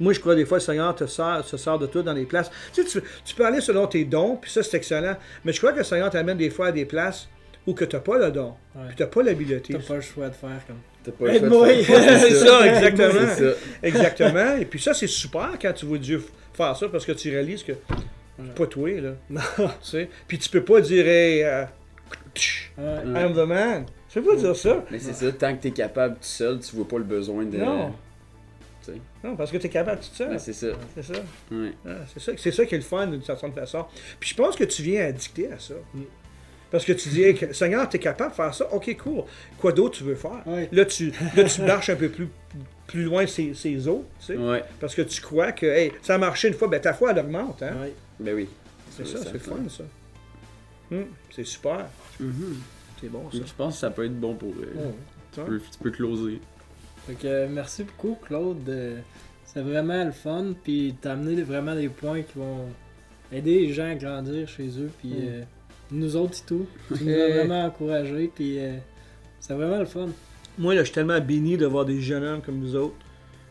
Moi, 0.02 0.14
je 0.14 0.20
crois 0.20 0.36
des 0.36 0.46
fois, 0.46 0.58
le 0.58 0.62
Seigneur 0.64 0.94
te 0.96 1.06
sert, 1.06 1.44
se 1.46 1.56
sert 1.58 1.78
de 1.80 1.86
toi 1.86 2.02
dans 2.02 2.14
des 2.14 2.26
places. 2.26 2.50
Tu, 2.74 2.84
sais, 2.84 3.00
tu, 3.00 3.06
tu 3.24 3.36
peux 3.36 3.46
aller 3.46 3.62
selon 3.62 3.88
tes 3.88 4.04
dons, 4.04 4.36
puis 4.36 4.50
ça, 4.52 4.64
c'est 4.64 4.76
excellent. 4.78 5.16
Mais 5.46 5.54
je 5.54 5.60
crois 5.60 5.72
que 5.72 5.78
le 5.78 5.84
Seigneur 5.84 6.10
t'amène 6.10 6.38
des 6.38 6.50
fois 6.50 6.68
à 6.68 6.72
des 6.72 6.86
places 6.86 7.30
où 7.68 7.74
que 7.74 7.86
tu 7.86 7.96
n'as 7.96 8.02
pas 8.02 8.18
le 8.18 8.32
don, 8.32 8.56
Ouais. 8.76 8.82
puis 8.88 8.96
tu 8.98 9.04
n'as 9.04 9.08
pas 9.10 9.22
l'habileté. 9.24 9.74
T'as 9.74 9.80
pas 9.80 9.96
le 9.96 10.02
choix 10.02 10.28
de 10.30 10.34
faire 10.34 10.50
comme. 10.68 10.78
T'as 11.04 11.12
pas 11.12 11.26
le 11.26 11.36
Aide-moi. 11.36 11.68
choix 11.68 11.78
de 11.78 12.04
faire 12.04 12.20
C'est 12.20 12.36
ça, 12.36 12.68
exactement. 12.68 13.26
C'est 13.36 13.52
ça. 13.52 13.58
Exactement. 13.84 14.58
Et 14.58 14.66
puis 14.66 14.80
ça, 14.80 14.94
c'est 14.94 15.08
super 15.08 15.52
quand 15.62 15.74
tu 15.74 15.86
vois 15.86 15.98
Dieu 15.98 16.24
faire 16.54 16.76
ça, 16.76 16.90
parce 16.90 17.06
que 17.06 17.12
tu 17.14 17.30
réalises 17.30 17.64
que 17.64 17.74
c'est 18.44 18.56
pas 18.56 18.66
toi, 18.66 18.90
là. 19.00 19.12
Non. 19.30 19.42
Tu 19.84 19.90
sais? 19.92 20.10
Puis 20.28 20.40
tu 20.40 20.50
peux 20.50 20.64
pas 20.64 20.82
dire, 20.82 21.08
hey, 21.08 21.44
euh, 21.44 21.66
tch, 22.34 22.72
Ouais. 22.78 22.84
Ouais. 23.06 23.22
I'm 23.22 23.34
the 23.34 23.48
man. 23.48 23.86
Tu 24.12 24.22
peux 24.22 24.30
pas 24.32 24.36
dire 24.36 24.56
ça. 24.56 24.84
Mais 24.90 24.98
c'est 25.00 25.14
ça, 25.14 25.32
tant 25.32 25.56
que 25.56 25.62
t'es 25.62 25.72
capable 25.72 26.16
tout 26.16 26.20
seul, 26.24 26.60
tu 26.60 26.76
vois 26.76 26.88
pas 26.88 26.98
le 26.98 27.04
besoin 27.04 27.44
de. 27.46 27.58
Non. 27.58 27.94
Non, 29.24 29.36
parce 29.36 29.52
que 29.52 29.58
tu 29.58 29.68
es 29.68 29.70
capable 29.70 30.00
tout 30.02 30.14
seul. 30.14 30.30
Ben, 30.30 30.40
c'est 30.40 30.54
ça. 30.54 30.68
C'est 30.96 31.04
ça. 31.04 31.20
Ouais. 31.52 31.74
Ah, 31.88 31.98
c'est 32.14 32.20
ça. 32.20 32.32
C'est 32.38 32.52
ça 32.52 32.66
qui 32.66 32.76
est 32.76 32.80
le 32.80 32.84
fun 32.84 33.08
d'une 33.08 33.24
certaine 33.24 33.54
façon. 33.54 33.86
Puis 34.20 34.30
je 34.32 34.36
pense 34.36 34.56
que 34.56 34.64
tu 34.64 34.82
viens 34.82 35.06
addicter 35.06 35.52
à 35.52 35.60
ça. 35.60 35.76
Mm. 35.94 36.02
Parce 36.72 36.86
que 36.86 36.94
tu 36.94 37.10
dis, 37.10 37.22
Hey, 37.24 37.36
que- 37.36 37.52
Seigneur, 37.54 37.88
tu 37.90 37.98
es 37.98 38.00
capable 38.00 38.32
de 38.32 38.36
faire 38.36 38.54
ça? 38.54 38.74
Ok, 38.74 38.96
cool. 39.04 39.24
Quoi 39.58 39.72
d'autre 39.74 39.98
tu 39.98 40.04
veux 40.06 40.16
faire? 40.16 40.42
Ouais. 40.46 40.70
Là, 40.72 40.86
tu, 40.86 41.12
là, 41.36 41.44
tu 41.44 41.62
marches 41.64 41.90
un 41.90 41.96
peu 41.98 42.08
plus, 42.10 42.30
plus 42.88 43.04
loin 43.04 43.28
ces, 43.28 43.54
ces 43.54 43.88
eaux, 43.88 44.06
tu 44.20 44.26
sais. 44.28 44.38
Ouais. 44.38 44.64
Parce 44.80 44.96
que 44.96 45.02
tu 45.02 45.22
crois 45.22 45.52
que, 45.52 45.66
hey, 45.66 45.92
ça 46.02 46.16
a 46.16 46.18
marché 46.18 46.48
une 46.48 46.54
fois, 46.54 46.68
ben 46.70 46.80
ta 46.80 46.94
foi, 46.94 47.12
elle 47.12 47.20
augmente. 47.20 47.62
Hein? 47.62 47.76
Ouais. 47.82 47.94
Ben 48.20 48.34
oui. 48.36 48.48
C'est 48.90 49.06
ça, 49.06 49.18
c'est 49.24 49.34
le 49.34 49.40
fun, 49.40 49.58
ça. 49.70 49.84
Hum, 50.92 51.06
c'est 51.34 51.46
super. 51.46 51.86
Mhm. 52.20 52.58
C'est 53.00 53.10
bon, 53.10 53.30
ça. 53.32 53.38
Je 53.46 53.54
pense 53.58 53.74
que 53.76 53.80
ça 53.80 53.90
peut 53.92 54.06
être 54.06 54.20
bon 54.20 54.36
pour. 54.36 54.50
euh, 54.50 54.74
Ouais. 54.88 54.94
tu, 55.34 55.42
peux, 55.42 55.60
tu 55.60 55.78
peux 55.82 55.92
closer. 55.92 56.40
Fait 57.08 57.14
que 57.16 57.28
euh, 57.28 57.48
merci 57.50 57.84
beaucoup, 57.84 58.18
Claude. 58.26 58.68
Euh, 58.70 59.00
C'est 59.46 59.62
vraiment 59.62 60.04
le 60.04 60.12
fun. 60.12 60.54
Puis 60.64 60.96
t'as 61.02 61.14
amené 61.14 61.42
vraiment 61.42 61.76
des 61.76 61.90
points 61.90 62.22
qui 62.22 62.38
vont 62.38 62.66
aider 63.32 63.60
les 63.68 63.74
gens 63.74 63.90
à 63.92 63.96
grandir 63.96 64.48
chez 64.48 64.68
eux. 64.80 64.90
Puis 65.00 65.10
Mm. 65.10 65.16
euh, 65.22 65.42
nous 65.92 66.16
autres 66.16 66.38
et 66.40 66.46
tout. 66.48 66.66
Tu 66.96 67.04
nous 67.04 67.12
as 67.14 67.28
vraiment 67.30 67.66
encouragés. 67.66 68.32
Puis 68.34 68.60
euh, 68.60 68.78
c'est 69.40 69.54
vraiment 69.54 69.80
le 69.80 69.86
fun. 69.86 70.08
Moi, 70.58 70.74
là, 70.76 70.82
je 70.82 70.86
suis 70.86 70.94
tellement 70.96 71.20
béni 71.20 71.58
de 71.58 71.66
voir 71.66 71.86
des 71.86 72.02
jeunes 72.02 72.24
hommes 72.24 72.42
comme 72.42 72.60
nous 72.60 72.76
autres 72.76 72.96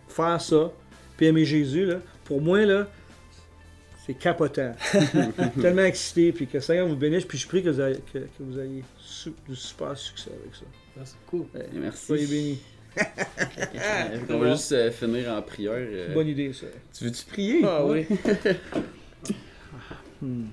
faire 0.08 0.40
ça, 0.40 0.70
puis 1.16 1.26
aimer 1.26 1.44
Jésus, 1.44 1.86
là. 1.86 1.96
Pour 2.24 2.40
moi, 2.42 2.64
là, 2.66 2.88
c'est 4.06 4.14
capotant. 4.14 4.74
tellement 5.60 5.82
excité, 5.84 6.32
puis 6.32 6.46
que 6.46 6.54
le 6.54 6.60
Seigneur 6.60 6.86
vous 6.88 6.96
bénisse, 6.96 7.24
puis 7.24 7.38
je 7.38 7.46
prie 7.46 7.62
que 7.62 7.70
vous 7.70 7.80
ayez, 7.80 8.00
que, 8.12 8.18
que 8.18 8.26
vous 8.40 8.58
ayez 8.58 8.82
su- 8.98 9.32
du 9.48 9.54
super 9.56 9.96
succès 9.96 10.30
avec 10.42 10.54
ça. 10.54 10.64
C'est 11.04 11.16
cool. 11.26 11.46
Et 11.54 11.78
merci. 11.78 12.06
Soyez 12.06 12.26
bénis. 12.26 12.58
On 14.30 14.38
va 14.38 14.50
juste 14.52 14.72
euh, 14.72 14.90
finir 14.90 15.32
en 15.32 15.42
prière. 15.42 15.72
euh. 15.76 16.14
Bonne 16.14 16.28
idée, 16.28 16.52
ça. 16.52 16.66
Tu 16.96 17.04
veux-tu 17.04 17.24
prier? 17.26 17.62
Ah 17.64 17.84
oui. 17.86 18.06
Hmm. 20.22 20.48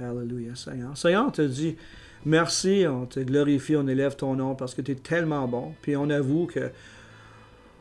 Alléluia, 0.00 0.54
Seigneur. 0.54 0.96
Seigneur, 0.96 1.26
on 1.26 1.30
te 1.32 1.42
dit 1.42 1.76
merci, 2.24 2.84
on 2.88 3.04
te 3.06 3.18
glorifie, 3.18 3.74
on 3.74 3.88
élève 3.88 4.14
ton 4.14 4.36
nom 4.36 4.54
parce 4.54 4.72
que 4.72 4.82
tu 4.82 4.92
es 4.92 4.94
tellement 4.94 5.48
bon. 5.48 5.74
Puis 5.82 5.96
on 5.96 6.08
avoue 6.10 6.46
que, 6.46 6.70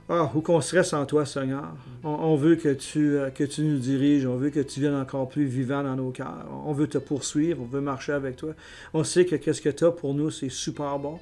ah, 0.10 0.32
où 0.34 0.42
qu'on 0.42 0.60
serait 0.60 0.84
sans 0.84 1.06
toi, 1.06 1.28
Seigneur. 1.28 1.66
On, 2.04 2.10
on 2.10 2.36
veut 2.36 2.56
que 2.56 2.74
tu, 2.74 3.16
euh, 3.16 3.30
que 3.30 3.44
tu 3.44 3.62
nous 3.62 3.78
diriges, 3.78 4.26
on 4.26 4.38
veut 4.38 4.50
que 4.50 4.60
tu 4.60 4.80
viennes 4.80 4.96
encore 4.96 5.30
plus 5.30 5.46
vivant 5.46 5.84
dans 5.84 5.96
nos 5.96 6.10
cœurs. 6.10 6.48
On 6.66 6.74
veut 6.74 6.88
te 6.88 6.98
poursuivre, 6.98 7.62
on 7.62 7.66
veut 7.68 7.82
marcher 7.82 8.14
avec 8.14 8.38
toi. 8.38 8.54
On 8.96 9.04
sait 9.04 9.26
que 9.26 9.36
qu'est-ce 9.36 9.62
que 9.62 9.70
tu 9.70 9.86
as 9.86 9.92
pour 9.92 10.16
nous, 10.16 10.32
c'est 10.32 10.50
super 10.50 10.98
bon. 10.98 11.20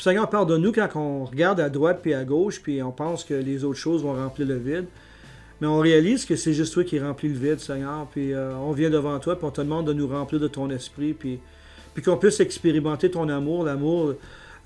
Puis 0.00 0.04
Seigneur, 0.04 0.30
pardonne-nous 0.30 0.72
quand 0.72 0.88
on 0.94 1.26
regarde 1.26 1.60
à 1.60 1.68
droite 1.68 1.98
puis 2.00 2.14
à 2.14 2.24
gauche, 2.24 2.62
puis 2.62 2.82
on 2.82 2.90
pense 2.90 3.22
que 3.22 3.34
les 3.34 3.64
autres 3.64 3.78
choses 3.78 4.02
vont 4.02 4.14
remplir 4.14 4.48
le 4.48 4.56
vide. 4.56 4.86
Mais 5.60 5.66
on 5.66 5.78
réalise 5.78 6.24
que 6.24 6.36
c'est 6.36 6.54
juste 6.54 6.72
toi 6.72 6.84
qui 6.84 6.98
remplis 6.98 7.28
le 7.28 7.34
vide, 7.34 7.60
Seigneur. 7.60 8.06
Puis 8.10 8.32
euh, 8.32 8.56
on 8.56 8.72
vient 8.72 8.88
devant 8.88 9.18
toi, 9.18 9.36
puis 9.36 9.44
on 9.44 9.50
te 9.50 9.60
demande 9.60 9.86
de 9.86 9.92
nous 9.92 10.08
remplir 10.08 10.40
de 10.40 10.48
ton 10.48 10.70
esprit, 10.70 11.12
puis, 11.12 11.38
puis 11.92 12.02
qu'on 12.02 12.16
puisse 12.16 12.40
expérimenter 12.40 13.10
ton 13.10 13.28
amour, 13.28 13.62
l'amour 13.62 14.14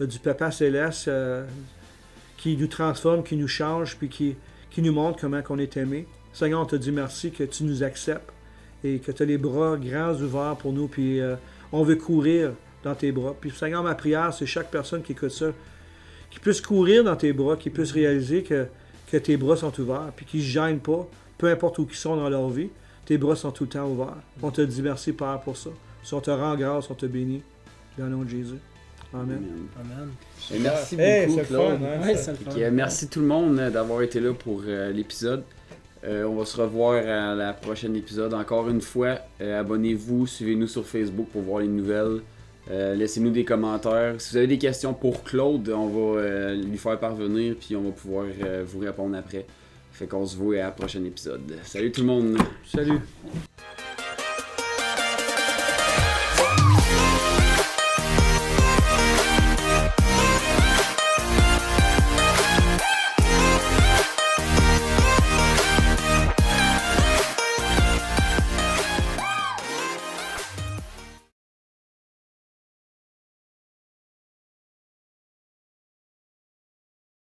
euh, 0.00 0.06
du 0.06 0.20
Papa 0.20 0.52
Céleste 0.52 1.08
euh, 1.08 1.44
qui 2.36 2.56
nous 2.56 2.68
transforme, 2.68 3.24
qui 3.24 3.34
nous 3.34 3.48
change, 3.48 3.96
puis 3.96 4.08
qui, 4.08 4.36
nous 4.78 4.92
montre 4.92 5.20
comment 5.20 5.42
qu'on 5.42 5.58
est 5.58 5.76
aimé. 5.76 6.06
Seigneur, 6.32 6.60
on 6.60 6.66
te 6.66 6.76
dit 6.76 6.92
merci 6.92 7.32
que 7.32 7.42
tu 7.42 7.64
nous 7.64 7.82
acceptes 7.82 8.30
et 8.84 9.00
que 9.00 9.10
tu 9.10 9.20
as 9.20 9.26
les 9.26 9.38
bras 9.38 9.76
grands 9.78 10.14
ouverts 10.14 10.54
pour 10.60 10.72
nous, 10.72 10.86
puis 10.86 11.18
on 11.72 11.82
veut 11.82 11.96
courir 11.96 12.52
dans 12.84 12.94
tes 12.94 13.10
bras. 13.12 13.34
Puis 13.40 13.50
Seigneur, 13.50 13.82
ma 13.82 13.94
prière, 13.94 14.32
c'est 14.32 14.46
chaque 14.46 14.70
personne 14.70 15.02
qui 15.02 15.12
écoute 15.12 15.30
ça, 15.30 15.46
qui 16.30 16.38
puisse 16.38 16.60
courir 16.60 17.02
dans 17.04 17.16
tes 17.16 17.32
bras, 17.32 17.56
qui 17.56 17.70
puisse 17.70 17.90
réaliser 17.92 18.42
que, 18.42 18.66
que 19.10 19.16
tes 19.16 19.36
bras 19.36 19.56
sont 19.56 19.72
ouverts, 19.80 20.12
puis 20.14 20.26
qu'ils 20.26 20.40
ne 20.40 20.44
se 20.44 20.50
gênent 20.50 20.78
pas, 20.80 21.08
peu 21.38 21.48
importe 21.48 21.78
où 21.78 21.86
ils 21.90 21.96
sont 21.96 22.16
dans 22.16 22.28
leur 22.28 22.48
vie, 22.50 22.68
tes 23.06 23.18
bras 23.18 23.34
sont 23.36 23.50
tout 23.50 23.64
le 23.64 23.70
temps 23.70 23.88
ouverts. 23.88 24.16
On 24.42 24.50
te 24.50 24.60
dit 24.62 24.82
merci, 24.82 25.12
Père, 25.12 25.40
pour 25.40 25.56
ça. 25.56 25.70
Si 26.02 26.12
on 26.14 26.20
te 26.20 26.30
rend 26.30 26.54
grâce, 26.56 26.90
on 26.90 26.94
te 26.94 27.06
bénit. 27.06 27.42
Dans 27.98 28.04
le 28.06 28.10
nom 28.10 28.22
de 28.22 28.28
Jésus. 28.28 28.58
Amen. 29.12 29.40
Amen. 29.80 30.08
Et 30.52 30.58
merci 30.58 30.96
Hey, 30.98 31.26
beaucoup, 31.28 31.38
c'est 31.38 31.42
le 31.52 31.58
Claude. 31.58 31.78
fun, 31.78 31.84
hein, 31.86 32.02
Ouais, 32.02 32.16
ça. 32.16 32.34
fun. 32.34 32.70
merci 32.72 33.08
tout 33.08 33.20
le 33.20 33.26
monde 33.26 33.58
euh, 33.60 33.70
d'avoir 33.70 34.02
été 34.02 34.18
là 34.18 34.34
pour 34.34 34.62
euh, 34.66 34.90
l'épisode. 34.90 35.44
Euh, 36.04 36.24
on 36.24 36.34
va 36.34 36.44
se 36.44 36.60
revoir 36.60 36.94
à 36.96 37.34
la 37.36 37.52
prochaine 37.52 37.94
épisode. 37.94 38.34
Encore 38.34 38.68
une 38.68 38.80
fois, 38.80 39.18
euh, 39.40 39.60
abonnez-vous, 39.60 40.26
suivez-nous 40.26 40.66
sur 40.66 40.84
Facebook 40.84 41.28
pour 41.32 41.42
voir 41.42 41.60
les 41.60 41.68
nouvelles. 41.68 42.20
Euh, 42.70 42.94
Laissez-nous 42.94 43.30
des 43.30 43.44
commentaires. 43.44 44.14
Si 44.18 44.32
vous 44.32 44.36
avez 44.38 44.46
des 44.46 44.58
questions 44.58 44.94
pour 44.94 45.22
Claude, 45.22 45.68
on 45.68 45.86
va 45.88 46.20
euh, 46.20 46.54
lui 46.54 46.78
faire 46.78 46.98
parvenir 46.98 47.54
puis 47.58 47.76
on 47.76 47.82
va 47.82 47.90
pouvoir 47.90 48.26
euh, 48.42 48.64
vous 48.66 48.78
répondre 48.78 49.16
après. 49.16 49.46
Fait 49.92 50.06
qu'on 50.06 50.26
se 50.26 50.36
voit 50.36 50.56
à 50.56 50.64
la 50.64 50.70
prochaine 50.70 51.06
épisode. 51.06 51.58
Salut 51.62 51.92
tout 51.92 52.00
le 52.00 52.06
monde! 52.06 52.38
Salut. 52.66 52.98